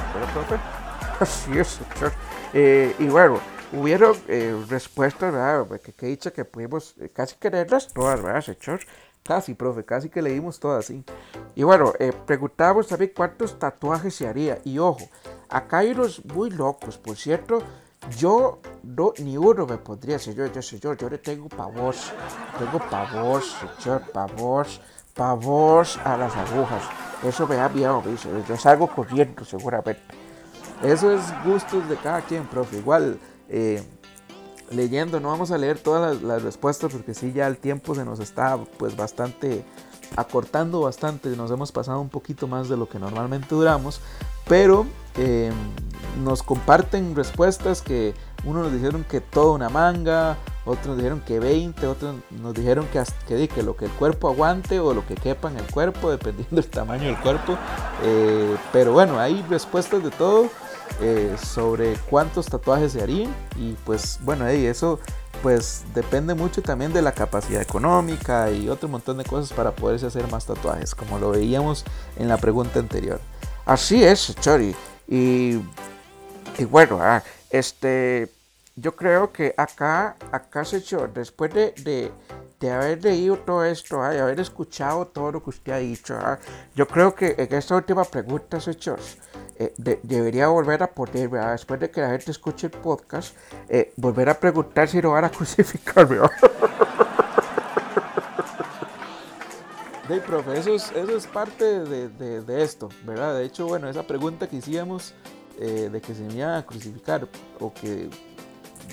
Así 1.20 1.58
es, 1.58 1.78
eh, 2.54 2.94
y 2.98 3.06
bueno, 3.06 3.38
hubieron 3.72 4.16
respuestas, 4.68 5.32
¿verdad? 5.32 5.80
Que, 5.80 5.92
que 5.92 6.06
dicho 6.06 6.32
que 6.32 6.44
pudimos 6.44 6.94
casi 7.12 7.36
quererlas 7.36 7.88
todas, 7.88 8.22
¿verdad, 8.22 8.40
señor? 8.40 8.80
Casi, 9.22 9.54
profe, 9.54 9.84
casi 9.84 10.08
que 10.08 10.20
leímos 10.20 10.58
todas, 10.58 10.86
sí. 10.86 11.04
Y 11.54 11.62
bueno, 11.62 11.92
eh, 12.00 12.12
preguntamos 12.26 12.88
también 12.88 13.12
cuántos 13.14 13.58
tatuajes 13.58 14.14
se 14.14 14.26
haría. 14.26 14.58
Y 14.64 14.78
ojo, 14.78 15.08
acá 15.48 15.78
hay 15.78 15.92
unos 15.92 16.24
muy 16.24 16.50
locos, 16.50 16.98
por 16.98 17.16
cierto. 17.16 17.62
Yo 18.18 18.60
no, 18.82 19.12
ni 19.18 19.36
uno 19.36 19.64
me 19.64 19.78
pondría, 19.78 20.18
señor, 20.18 20.52
yo, 20.52 20.60
señor, 20.60 20.96
yo 20.96 21.08
le 21.08 21.18
tengo 21.18 21.48
pavor, 21.48 21.94
tengo 22.58 22.80
pavor, 22.90 23.42
señor, 23.78 24.02
pavor, 24.12 24.66
pavor 25.14 25.86
a 26.04 26.16
las 26.16 26.34
agujas. 26.36 26.82
Eso 27.22 27.46
me 27.46 27.54
da 27.54 27.68
miedo, 27.68 28.02
me 28.02 28.16
yo 28.44 28.56
salgo 28.56 28.88
corriendo 28.88 29.44
seguramente. 29.44 30.02
Eso 30.82 31.12
es 31.12 31.22
gustos 31.44 31.88
de 31.88 31.96
cada 31.96 32.22
quien, 32.22 32.44
profe. 32.46 32.78
Igual, 32.78 33.20
eh, 33.48 33.80
leyendo, 34.74 35.20
no 35.20 35.28
vamos 35.28 35.50
a 35.50 35.58
leer 35.58 35.78
todas 35.78 36.22
las, 36.22 36.42
respuestas 36.42 36.92
porque 36.92 37.14
sí, 37.14 37.32
ya 37.32 37.46
el 37.46 37.56
tiempo 37.56 37.94
se 37.94 38.04
nos 38.04 38.20
está 38.20 38.58
pues 38.78 38.96
bastante 38.96 39.64
acortando 40.16 40.80
bastante, 40.80 41.30
nos 41.30 41.50
hemos 41.50 41.72
pasado 41.72 42.00
un 42.00 42.10
poquito 42.10 42.46
más 42.46 42.68
de 42.68 42.76
lo 42.76 42.88
que 42.88 42.98
normalmente 42.98 43.54
duramos, 43.54 44.00
pero 44.46 44.86
em, 45.16 45.54
nos 46.22 46.42
comparten 46.42 47.16
respuestas 47.16 47.80
que 47.80 48.14
unos 48.44 48.64
nos 48.64 48.72
dijeron 48.72 49.04
que 49.04 49.20
toda 49.20 49.52
una 49.52 49.68
manga, 49.68 50.36
otros 50.64 50.88
nos 50.88 50.96
dijeron 50.96 51.20
que 51.20 51.38
20, 51.38 51.86
otros 51.86 52.16
nos 52.30 52.54
dijeron 52.54 52.86
que, 52.92 53.02
que, 53.26 53.48
que 53.48 53.62
lo 53.62 53.76
que 53.76 53.86
el 53.86 53.90
cuerpo 53.92 54.28
aguante 54.28 54.80
o 54.80 54.94
lo 54.94 55.06
que 55.06 55.14
quepa 55.14 55.50
en 55.50 55.58
el 55.58 55.66
cuerpo, 55.66 56.10
dependiendo 56.10 56.56
del 56.56 56.66
tamaño 56.66 57.04
del 57.04 57.18
cuerpo. 57.18 57.56
Eh, 58.04 58.56
pero 58.72 58.92
bueno, 58.92 59.18
hay 59.18 59.44
respuestas 59.48 60.02
de 60.02 60.10
todo. 60.10 60.48
Eh, 61.00 61.36
sobre 61.42 61.94
cuántos 62.10 62.46
tatuajes 62.46 62.92
se 62.92 63.02
harían 63.02 63.34
y 63.56 63.72
pues 63.84 64.18
bueno, 64.22 64.46
eso 64.46 65.00
pues 65.42 65.84
depende 65.94 66.34
mucho 66.34 66.62
también 66.62 66.92
de 66.92 67.02
la 67.02 67.12
capacidad 67.12 67.60
económica 67.60 68.50
y 68.50 68.68
otro 68.68 68.88
montón 68.88 69.18
de 69.18 69.24
cosas 69.24 69.52
para 69.52 69.72
poderse 69.72 70.06
hacer 70.06 70.30
más 70.30 70.46
tatuajes, 70.46 70.94
como 70.94 71.18
lo 71.18 71.30
veíamos 71.30 71.84
en 72.16 72.28
la 72.28 72.36
pregunta 72.36 72.78
anterior. 72.78 73.20
Así 73.64 74.04
es, 74.04 74.34
Chori. 74.40 74.74
Y, 75.08 75.60
y 76.58 76.64
bueno, 76.64 76.98
ah, 77.00 77.22
este, 77.50 78.30
yo 78.76 78.94
creo 78.94 79.32
que 79.32 79.54
acá, 79.56 80.16
acá 80.30 80.64
se 80.64 80.80
después 81.12 81.52
de, 81.52 82.12
de, 82.60 82.70
haber 82.70 83.02
leído 83.02 83.38
todo 83.38 83.64
esto, 83.64 84.00
ah, 84.00 84.10
haber 84.10 84.38
escuchado 84.38 85.06
todo 85.06 85.32
lo 85.32 85.42
que 85.42 85.50
usted 85.50 85.72
ha 85.72 85.78
dicho, 85.78 86.16
ah, 86.16 86.38
yo 86.76 86.86
creo 86.86 87.14
que 87.14 87.34
en 87.36 87.52
esta 87.54 87.74
última 87.74 88.04
pregunta, 88.04 88.60
Sechor, 88.60 89.00
eh, 89.62 90.00
debería 90.02 90.48
volver 90.48 90.82
a 90.82 90.92
poner, 90.92 91.30
después 91.30 91.78
de 91.78 91.90
que 91.90 92.00
la 92.00 92.10
gente 92.10 92.32
escuche 92.32 92.66
el 92.66 92.72
podcast, 92.72 93.36
eh, 93.68 93.92
volver 93.96 94.28
a 94.28 94.40
preguntar 94.40 94.88
si 94.88 95.00
lo 95.00 95.12
van 95.12 95.24
a 95.24 95.30
crucificar. 95.30 96.08
De 100.08 100.20
profe, 100.20 100.58
eso 100.58 100.74
es, 100.74 101.26
parte 101.28 101.64
de, 101.64 102.62
esto, 102.62 102.88
¿verdad? 103.04 103.36
De 103.36 103.44
hecho, 103.44 103.66
bueno, 103.66 103.88
esa 103.88 104.02
pregunta 104.02 104.48
que 104.48 104.56
hicimos 104.56 105.14
eh, 105.60 105.88
de 105.92 106.00
que 106.00 106.12
se 106.12 106.22
me 106.22 106.34
iba 106.34 106.58
a 106.58 106.66
crucificar 106.66 107.28
o 107.60 107.72
que 107.72 108.10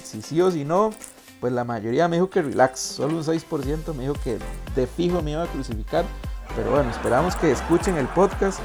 si 0.03 0.21
sí 0.21 0.39
o 0.39 0.51
si 0.51 0.65
no, 0.65 0.91
pues 1.39 1.51
la 1.51 1.63
mayoría 1.63 2.07
me 2.07 2.17
dijo 2.17 2.29
que 2.29 2.43
relax, 2.43 2.79
solo 2.79 3.17
un 3.17 3.23
6% 3.23 3.93
me 3.95 4.03
dijo 4.03 4.13
que 4.23 4.37
de 4.75 4.85
fijo 4.85 5.23
me 5.23 5.31
iba 5.31 5.43
a 5.43 5.47
crucificar. 5.47 6.05
Pero 6.55 6.71
bueno, 6.71 6.89
esperamos 6.91 7.35
que 7.35 7.51
escuchen 7.51 7.97
el 7.97 8.07
podcast 8.07 8.59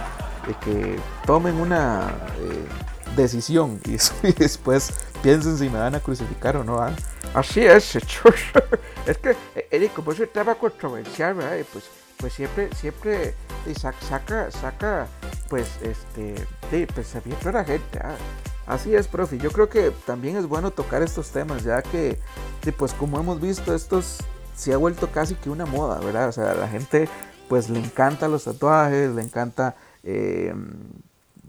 de 0.47 0.55
que 0.55 0.99
tomen 1.27 1.55
una 1.57 2.09
eh, 2.39 2.67
decisión 3.17 3.81
y, 4.23 4.33
después 4.33 4.93
piensen 5.23 5.57
si 5.57 5.69
me 5.69 5.79
van 5.79 5.95
a 5.95 6.01
crucificar 6.01 6.57
o 6.57 6.65
no. 6.65 6.79
¿ah? 6.81 6.95
Así 7.35 7.65
es, 7.65 7.97
es 9.07 9.19
que, 9.19 9.37
eh, 9.55 9.91
como 9.95 10.13
es 10.13 10.21
un 10.21 10.29
tema 10.29 10.55
controversial, 10.55 11.35
¿verdad? 11.35 11.65
Pues, 11.73 11.85
pues 12.17 12.33
siempre, 12.33 12.71
siempre 12.75 13.35
saca, 13.77 14.51
saca, 14.51 15.07
pues, 15.49 15.69
este, 15.83 16.35
de 16.71 16.87
pensamiento 16.87 17.49
a 17.49 17.53
la 17.53 17.65
gente. 17.65 17.99
¿ah? 18.03 18.17
Así 18.67 18.95
es, 18.95 19.09
profe. 19.09 19.39
Yo 19.39 19.51
creo 19.51 19.69
que 19.69 19.91
también 20.07 20.37
es 20.37 20.47
bueno 20.47 20.71
tocar 20.71 21.03
estos 21.03 21.31
temas, 21.31 21.65
ya 21.65 21.83
que, 21.83 22.19
pues 22.79 22.95
como 22.95 23.21
hemos 23.21 23.41
visto, 23.41 23.75
estos 23.75 24.19
se 24.57 24.73
ha 24.73 24.77
vuelto 24.77 25.11
casi 25.11 25.35
que 25.35 25.51
una 25.51 25.67
moda, 25.67 25.99
¿verdad? 26.01 26.29
O 26.29 26.33
sea, 26.33 26.53
a 26.53 26.55
la 26.55 26.69
gente 26.69 27.09
pues 27.49 27.69
le 27.69 27.79
encanta 27.79 28.27
los 28.27 28.45
tatuajes, 28.45 29.11
le 29.15 29.23
encanta 29.23 29.77
eh, 30.05 30.55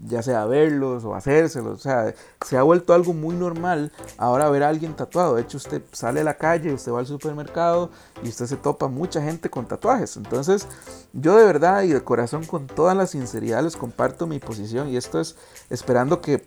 ya 0.04 0.22
sea 0.22 0.44
verlos 0.46 1.04
o 1.04 1.14
hacérselos, 1.14 1.78
o 1.78 1.82
sea, 1.82 2.14
se 2.44 2.56
ha 2.56 2.62
vuelto 2.62 2.92
algo 2.92 3.12
muy 3.12 3.34
normal 3.34 3.92
ahora 4.18 4.50
ver 4.50 4.62
a 4.62 4.68
alguien 4.68 4.94
tatuado. 4.94 5.36
De 5.36 5.42
hecho, 5.42 5.56
usted 5.56 5.82
sale 5.92 6.20
a 6.20 6.24
la 6.24 6.34
calle, 6.34 6.72
usted 6.72 6.92
va 6.92 7.00
al 7.00 7.06
supermercado 7.06 7.90
y 8.22 8.28
usted 8.28 8.46
se 8.46 8.56
topa 8.56 8.88
mucha 8.88 9.22
gente 9.22 9.48
con 9.48 9.66
tatuajes. 9.66 10.16
Entonces, 10.16 10.68
yo 11.12 11.36
de 11.36 11.44
verdad 11.44 11.82
y 11.82 11.88
de 11.88 12.02
corazón, 12.02 12.44
con 12.44 12.66
toda 12.66 12.94
la 12.94 13.06
sinceridad, 13.06 13.62
les 13.62 13.76
comparto 13.76 14.26
mi 14.26 14.38
posición 14.38 14.88
y 14.88 14.96
esto 14.96 15.20
es 15.20 15.36
esperando 15.70 16.20
que, 16.20 16.46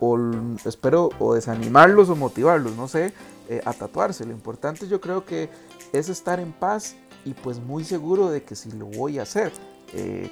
o 0.00 0.18
espero 0.64 1.10
o 1.18 1.34
desanimarlos 1.34 2.08
o 2.08 2.16
motivarlos, 2.16 2.76
no 2.76 2.88
sé, 2.88 3.12
eh, 3.48 3.60
a 3.64 3.72
tatuarse. 3.72 4.24
Lo 4.24 4.32
importante 4.32 4.88
yo 4.88 5.00
creo 5.00 5.24
que 5.24 5.48
es 5.92 6.08
estar 6.08 6.40
en 6.40 6.52
paz 6.52 6.96
y 7.24 7.34
pues 7.34 7.60
muy 7.60 7.84
seguro 7.84 8.30
de 8.30 8.42
que 8.42 8.56
si 8.56 8.72
lo 8.72 8.86
voy 8.86 9.18
a 9.18 9.22
hacer. 9.22 9.52
Eh, 9.92 10.30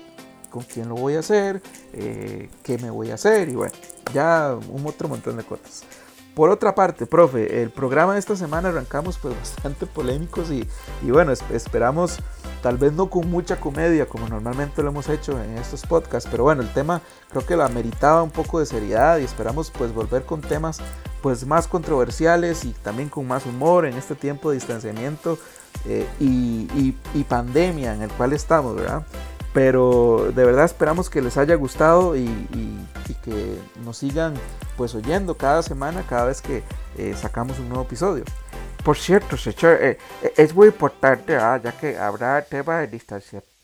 con 0.50 0.62
quién 0.62 0.88
lo 0.88 0.94
voy 0.94 1.14
a 1.14 1.20
hacer, 1.20 1.62
eh, 1.92 2.48
qué 2.62 2.78
me 2.78 2.90
voy 2.90 3.10
a 3.10 3.14
hacer 3.14 3.48
y 3.48 3.54
bueno, 3.54 3.74
ya 4.12 4.56
un 4.70 4.86
otro 4.86 5.08
montón 5.08 5.36
de 5.36 5.44
cosas. 5.44 5.84
Por 6.38 6.50
otra 6.50 6.72
parte, 6.72 7.04
profe, 7.04 7.62
el 7.62 7.70
programa 7.70 8.12
de 8.12 8.20
esta 8.20 8.36
semana 8.36 8.68
arrancamos 8.68 9.18
pues 9.18 9.34
bastante 9.34 9.86
polémicos 9.86 10.52
y, 10.52 10.68
y 11.02 11.10
bueno, 11.10 11.32
esperamos 11.32 12.18
tal 12.62 12.76
vez 12.76 12.92
no 12.92 13.10
con 13.10 13.28
mucha 13.28 13.58
comedia 13.58 14.06
como 14.06 14.28
normalmente 14.28 14.80
lo 14.84 14.90
hemos 14.90 15.08
hecho 15.08 15.42
en 15.42 15.58
estos 15.58 15.84
podcasts, 15.84 16.28
pero 16.30 16.44
bueno, 16.44 16.62
el 16.62 16.72
tema 16.72 17.02
creo 17.28 17.44
que 17.44 17.56
lo 17.56 17.64
ameritaba 17.64 18.22
un 18.22 18.30
poco 18.30 18.60
de 18.60 18.66
seriedad 18.66 19.18
y 19.18 19.24
esperamos 19.24 19.72
pues 19.72 19.92
volver 19.92 20.22
con 20.24 20.40
temas 20.40 20.78
pues 21.22 21.44
más 21.44 21.66
controversiales 21.66 22.64
y 22.64 22.70
también 22.70 23.08
con 23.08 23.26
más 23.26 23.44
humor 23.44 23.84
en 23.84 23.94
este 23.94 24.14
tiempo 24.14 24.50
de 24.50 24.58
distanciamiento 24.58 25.38
eh, 25.86 26.06
y, 26.20 26.68
y, 26.76 26.96
y 27.14 27.24
pandemia 27.24 27.94
en 27.94 28.02
el 28.02 28.10
cual 28.10 28.32
estamos, 28.32 28.76
¿verdad? 28.76 29.04
Pero 29.58 30.30
de 30.36 30.44
verdad 30.44 30.66
esperamos 30.66 31.10
que 31.10 31.20
les 31.20 31.36
haya 31.36 31.56
gustado 31.56 32.16
y, 32.16 32.28
que 33.24 33.58
nos 33.84 33.98
sigan 33.98 34.34
pues 34.76 34.94
oyendo 34.94 35.36
cada 35.36 35.64
semana, 35.64 36.04
cada 36.08 36.26
vez 36.26 36.40
que 36.40 36.62
eh, 36.96 37.12
sacamos 37.16 37.58
un 37.58 37.68
nuevo 37.68 37.82
episodio. 37.82 38.22
Por 38.84 38.96
cierto, 38.96 39.34
eh, 39.34 39.98
eh, 40.22 40.32
es 40.36 40.54
muy 40.54 40.68
importante, 40.68 41.36
ah, 41.36 41.60
ya 41.60 41.72
que 41.72 41.98
habrá 41.98 42.40
tema 42.42 42.78
de 42.78 42.86
distanciamiento 42.86 43.57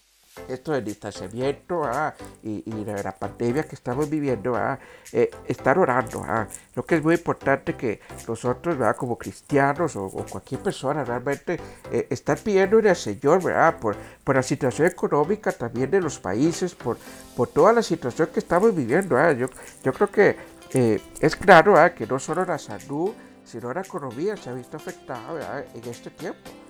esto 0.49 0.73
del 0.73 0.85
distanciamiento 0.85 1.83
ah, 1.85 2.15
y, 2.43 2.63
de 2.63 3.03
la 3.03 3.13
pandemia 3.13 3.65
que 3.65 3.75
estamos 3.75 4.09
viviendo, 4.09 4.55
ah, 4.57 4.79
eh, 5.13 5.31
estar 5.47 5.79
orando. 5.79 6.23
Ah. 6.27 6.47
Creo 6.73 6.85
que 6.85 6.97
es 6.97 7.03
muy 7.03 7.15
importante 7.15 7.75
que 7.75 8.01
nosotros, 8.27 8.77
como 8.97 9.17
cristianos 9.17 9.97
o, 9.97 10.11
cualquier 10.11 10.61
persona, 10.61 11.05
realmente 11.05 11.59
eh, 11.91 12.07
estar 12.11 12.39
pidiendo 12.39 12.79
al 12.79 12.97
Señor. 12.97 13.43
Por, 13.81 13.97
por 14.23 14.37
la 14.37 14.43
situación 14.43 14.87
económica 14.89 15.53
también 15.53 15.91
de 15.91 16.01
los 16.01 16.19
países, 16.19 16.75
por, 16.75 16.97
por 17.37 17.49
toda 17.49 17.73
la 17.73 17.83
situación 17.83 18.29
que 18.33 18.41
estamos 18.41 18.75
viviendo. 18.75 19.17
Ah. 19.17 19.33
Yo, 19.33 19.49
yo 19.83 19.93
creo 19.93 20.11
que 20.11 20.37
eh, 20.73 21.01
es 21.21 21.37
claro 21.37 21.79
ah, 21.79 21.95
que 21.95 22.07
no 22.07 22.19
solo 22.19 22.45
la 22.45 22.59
salud, 22.59 23.13
sino 23.45 23.73
la 23.73 23.83
economía 23.83 24.37
se 24.37 24.51
ha 24.51 24.55
visto 24.55 24.77
afectada 24.77 25.65
en 25.75 25.89
este 25.89 26.11
tiempo. 26.11 26.64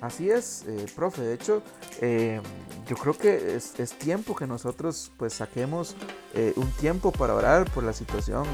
Así 0.00 0.30
es, 0.30 0.64
eh, 0.66 0.86
profe. 0.96 1.22
De 1.22 1.34
hecho, 1.34 1.62
eh, 2.00 2.40
yo 2.88 2.96
creo 2.96 3.16
que 3.16 3.56
es, 3.56 3.92
tiempo 3.98 4.34
que 4.34 4.46
nosotros 4.46 5.12
pues 5.18 5.34
saquemos 5.34 5.94
eh, 6.34 6.54
un 6.56 6.70
tiempo 6.72 7.12
para 7.12 7.34
orar 7.34 7.70
por 7.70 7.84
la 7.84 7.92
situación 7.92 8.44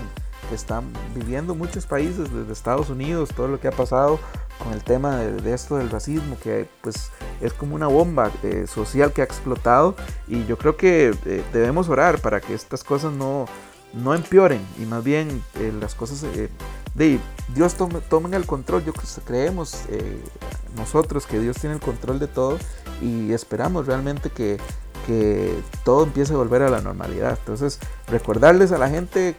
que 0.49 0.57
están 0.57 0.93
viviendo 1.15 1.55
muchos 1.55 1.87
países, 1.87 2.33
desde 2.33 2.53
Estados 2.53 2.91
Unidos, 2.91 3.31
todo 3.35 3.49
lo 3.49 3.61
que 3.61 3.69
ha 3.69 3.73
pasado 3.73 4.19
con 4.63 4.73
el 4.73 4.83
tema 4.83 5.19
de, 5.19 5.55
esto 5.55 5.77
del 5.77 5.91
racismo, 5.91 6.37
que 6.43 6.69
pues 6.81 7.11
es 7.41 7.53
como 7.53 7.75
una 7.75 7.87
bomba 7.87 8.31
social 8.67 9.13
que 9.13 9.21
ha 9.21 9.25
explotado 9.25 9.97
y 10.29 10.45
yo 10.47 10.57
creo 10.57 10.77
que 10.77 11.13
debemos 11.53 11.89
orar 11.89 12.21
para 12.21 12.41
que 12.41 12.55
estas 12.55 12.85
cosas 12.85 13.13
no, 13.13 13.47
no 13.93 14.15
empeoren 14.15 14.61
y 14.81 14.87
más 14.87 15.03
bien 15.03 15.43
las 15.81 15.95
cosas 15.95 16.25
de 16.97 17.21
Dios 17.55 17.75
tome, 17.75 18.37
el 18.37 18.47
control. 18.47 18.85
Yo 18.85 18.93
creemos 19.25 19.83
nosotros 20.77 21.27
que 21.27 21.39
Dios 21.39 21.57
tiene 21.57 21.77
el 21.77 21.81
control 21.81 22.19
de 22.19 22.27
todo 22.27 22.59
y 23.01 23.33
esperamos 23.33 23.87
realmente 23.87 24.31
que, 24.31 24.59
que 25.07 25.55
todo 25.85 26.05
empiece 26.05 26.33
a 26.33 26.37
volver 26.37 26.63
a 26.63 26.71
la 26.71 26.81
normalidad. 26.81 27.39
Entonces, 27.39 27.79
recordarles 28.09 28.73
a 28.73 28.79
la 28.79 28.89
gente, 28.89 29.31
eh, 29.31 29.37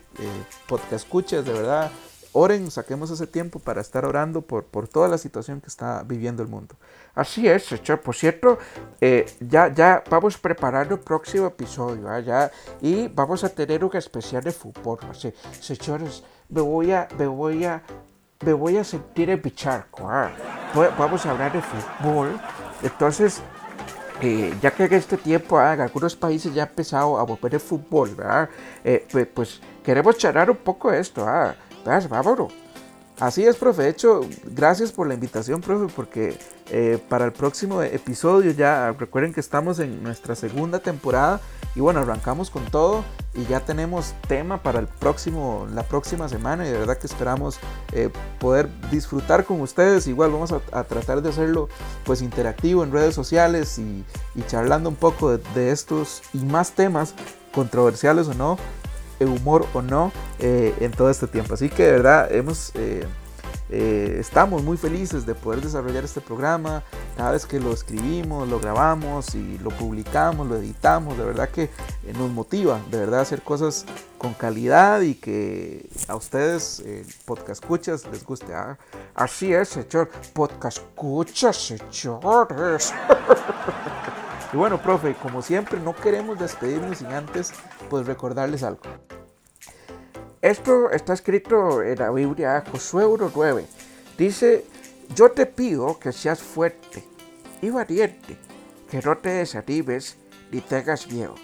podcast 0.67 1.05
escuchas, 1.05 1.45
de 1.45 1.53
verdad, 1.53 1.91
oren, 2.37 2.69
saquemos 2.69 3.09
ese 3.09 3.25
tiempo 3.25 3.59
para 3.59 3.81
estar 3.81 4.05
orando 4.05 4.41
por, 4.41 4.63
por 4.65 4.87
toda 4.87 5.07
la 5.07 5.17
situación 5.17 5.59
que 5.59 5.67
está 5.67 6.03
viviendo 6.03 6.43
el 6.43 6.49
mundo. 6.49 6.75
Así 7.15 7.47
es. 7.47 7.65
Por 8.03 8.15
cierto, 8.15 8.59
eh, 9.01 9.25
ya, 9.39 9.73
ya 9.73 10.03
vamos 10.09 10.37
preparando 10.37 10.95
el 10.95 11.01
próximo 11.01 11.47
episodio, 11.47 12.07
¿ah? 12.07 12.19
ya, 12.19 12.51
y 12.79 13.07
vamos 13.07 13.43
a 13.43 13.49
tener 13.49 13.83
un 13.83 13.95
especial 13.95 14.43
de 14.43 14.51
fútbol. 14.51 14.99
Así, 15.09 15.33
señores, 15.59 16.23
me 16.49 16.61
voy 16.61 16.91
a, 16.91 17.07
me 17.17 17.25
voy 17.25 17.65
a, 17.65 17.81
me 18.45 18.53
voy 18.53 18.77
a 18.77 18.83
sentir 18.83 19.31
en 19.31 19.41
mi 19.43 19.51
charco. 19.51 20.07
¿ah? 20.07 20.31
Vamos 20.97 21.25
a 21.25 21.31
hablar 21.31 21.51
de 21.53 21.61
fútbol. 21.61 22.39
Entonces, 22.83 23.41
eh, 24.21 24.53
ya 24.61 24.71
que 24.71 24.85
en 24.85 24.93
este 24.93 25.17
tiempo 25.17 25.57
ah, 25.57 25.73
en 25.73 25.81
algunos 25.81 26.15
países 26.15 26.53
ya 26.53 26.63
ha 26.63 26.67
empezado 26.67 27.17
a 27.17 27.23
volver 27.23 27.55
el 27.55 27.59
fútbol, 27.59 28.15
¿verdad? 28.15 28.49
Eh, 28.83 29.07
pues, 29.11 29.27
pues, 29.27 29.61
queremos 29.83 30.17
charlar 30.17 30.51
un 30.51 30.57
poco 30.57 30.91
de 30.91 30.99
esto. 30.99 31.25
¿Ah? 31.87 31.99
Vámonos. 32.09 32.53
Así 33.19 33.43
es, 33.43 33.55
profe. 33.55 33.81
De 33.81 33.89
hecho, 33.89 34.21
gracias 34.43 34.91
por 34.91 35.07
la 35.07 35.15
invitación, 35.15 35.61
profe, 35.61 35.91
porque 35.95 36.37
eh, 36.69 36.99
para 37.09 37.25
el 37.25 37.31
próximo 37.31 37.81
episodio 37.81 38.51
ya 38.51 38.91
recuerden 38.91 39.33
que 39.33 39.39
estamos 39.39 39.79
en 39.79 40.03
nuestra 40.03 40.35
segunda 40.35 40.79
temporada 40.79 41.41
y 41.73 41.79
bueno, 41.79 42.01
arrancamos 42.01 42.51
con 42.51 42.63
todo 42.65 43.03
y 43.33 43.43
ya 43.45 43.61
tenemos 43.61 44.13
tema 44.27 44.61
para 44.61 44.77
el 44.79 44.85
próximo, 44.85 45.67
la 45.73 45.81
próxima 45.81 46.29
semana 46.29 46.67
y 46.67 46.71
de 46.71 46.77
verdad 46.77 46.99
que 46.99 47.07
esperamos 47.07 47.59
eh, 47.91 48.11
poder 48.39 48.69
disfrutar 48.91 49.45
con 49.45 49.61
ustedes. 49.61 50.05
Igual 50.05 50.29
vamos 50.29 50.51
a, 50.51 50.83
tratar 50.83 51.23
de 51.23 51.29
hacerlo 51.29 51.69
pues 52.03 52.21
interactivo 52.21 52.83
en 52.83 52.91
redes 52.91 53.15
sociales 53.15 53.79
y, 53.79 54.05
charlando 54.45 54.89
un 54.89 54.95
poco 54.95 55.35
de, 55.35 55.43
de 55.55 55.71
estos 55.71 56.21
y 56.33 56.37
más 56.37 56.73
temas 56.73 57.15
controversiales 57.51 58.27
o 58.27 58.35
no 58.35 58.57
humor 59.25 59.65
o 59.73 59.81
no 59.81 60.11
eh, 60.39 60.75
en 60.79 60.91
todo 60.91 61.09
este 61.09 61.27
tiempo. 61.27 61.53
Así 61.53 61.69
que 61.69 61.83
de 61.83 61.91
verdad 61.93 62.31
hemos, 62.31 62.71
eh, 62.75 63.05
eh, 63.69 64.17
estamos 64.19 64.63
muy 64.63 64.77
felices 64.77 65.25
de 65.25 65.35
poder 65.35 65.61
desarrollar 65.61 66.03
este 66.03 66.21
programa. 66.21 66.83
Cada 67.15 67.31
vez 67.31 67.45
que 67.45 67.59
lo 67.59 67.71
escribimos, 67.73 68.47
lo 68.47 68.59
grabamos 68.59 69.33
y 69.35 69.57
lo 69.59 69.69
publicamos, 69.71 70.47
lo 70.47 70.55
editamos, 70.55 71.17
de 71.17 71.25
verdad 71.25 71.49
que 71.49 71.69
nos 72.17 72.29
motiva 72.29 72.79
de 72.91 72.99
verdad 72.99 73.21
hacer 73.21 73.41
cosas 73.41 73.85
con 74.17 74.33
calidad 74.33 75.01
y 75.01 75.15
que 75.15 75.89
a 76.07 76.15
ustedes, 76.15 76.83
podcast 77.25 77.63
escuchas, 77.63 78.05
les 78.11 78.23
guste. 78.23 78.53
¿ah? 78.53 78.77
Así 79.15 79.53
es, 79.53 79.69
señor. 79.69 80.09
Podcast 80.33 80.77
escuchas, 80.77 81.55
señores. 81.57 82.93
Y 84.53 84.57
bueno, 84.57 84.81
profe, 84.81 85.13
como 85.15 85.41
siempre, 85.41 85.79
no 85.79 85.95
queremos 85.95 86.39
despedirnos 86.39 86.99
sin 86.99 87.07
antes 87.07 87.53
pues 87.89 88.05
recordarles 88.05 88.63
algo. 88.63 88.81
Esto 90.41 90.89
está 90.91 91.13
escrito 91.13 91.81
en 91.81 91.99
la 91.99 92.11
Biblia, 92.11 92.63
Josué 92.71 93.05
1.9. 93.05 93.65
Dice, 94.17 94.65
yo 95.15 95.31
te 95.31 95.45
pido 95.45 95.99
que 95.99 96.11
seas 96.11 96.39
fuerte 96.39 97.03
y 97.61 97.69
valiente, 97.69 98.37
que 98.89 99.01
no 99.01 99.17
te 99.17 99.29
desanimes 99.29 100.17
ni 100.51 100.61
tengas 100.61 101.07
miedo, 101.11 101.35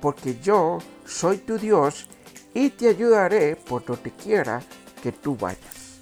porque 0.00 0.38
yo 0.40 0.78
soy 1.06 1.38
tu 1.38 1.58
Dios 1.58 2.08
y 2.52 2.70
te 2.70 2.88
ayudaré 2.88 3.56
por 3.56 3.84
donde 3.84 4.10
quiera 4.10 4.62
que 5.02 5.12
tú 5.12 5.36
vayas. 5.36 6.00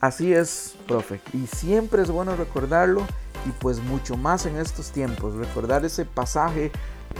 Así 0.00 0.32
es, 0.32 0.74
profe, 0.88 1.20
y 1.32 1.46
siempre 1.46 2.02
es 2.02 2.10
bueno 2.10 2.34
recordarlo 2.34 3.06
y 3.46 3.50
pues 3.50 3.80
mucho 3.80 4.16
más 4.16 4.46
en 4.46 4.56
estos 4.56 4.90
tiempos, 4.90 5.34
recordar 5.34 5.84
ese 5.84 6.04
pasaje 6.04 6.70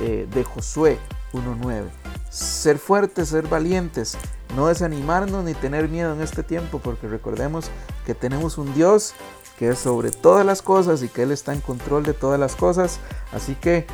eh, 0.00 0.26
de 0.32 0.44
Josué 0.44 0.98
1.9. 1.32 1.84
Ser 2.30 2.78
fuertes, 2.78 3.28
ser 3.28 3.46
valientes, 3.48 4.16
no 4.56 4.68
desanimarnos 4.68 5.44
ni 5.44 5.54
tener 5.54 5.88
miedo 5.88 6.14
en 6.14 6.20
este 6.20 6.42
tiempo, 6.42 6.78
porque 6.78 7.08
recordemos 7.08 7.70
que 8.06 8.14
tenemos 8.14 8.58
un 8.58 8.72
Dios 8.74 9.14
que 9.58 9.70
es 9.70 9.78
sobre 9.78 10.10
todas 10.10 10.44
las 10.44 10.62
cosas 10.62 11.02
y 11.02 11.08
que 11.08 11.22
Él 11.22 11.30
está 11.30 11.52
en 11.52 11.60
control 11.60 12.04
de 12.04 12.14
todas 12.14 12.40
las 12.40 12.56
cosas. 12.56 13.00
Así 13.32 13.54
que 13.54 13.86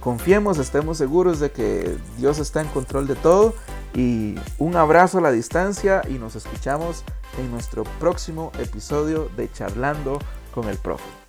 confiemos, 0.00 0.58
estemos 0.58 0.98
seguros 0.98 1.40
de 1.40 1.50
que 1.50 1.96
Dios 2.18 2.38
está 2.38 2.60
en 2.60 2.68
control 2.68 3.06
de 3.06 3.14
todo. 3.14 3.54
Y 3.94 4.34
un 4.58 4.76
abrazo 4.76 5.18
a 5.18 5.20
la 5.20 5.30
distancia 5.30 6.02
y 6.08 6.14
nos 6.14 6.34
escuchamos 6.34 7.04
en 7.38 7.50
nuestro 7.50 7.84
próximo 8.00 8.50
episodio 8.58 9.30
de 9.36 9.50
Charlando 9.50 10.18
con 10.52 10.68
el 10.68 10.76
Profe. 10.78 11.23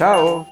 Chao. 0.00 0.46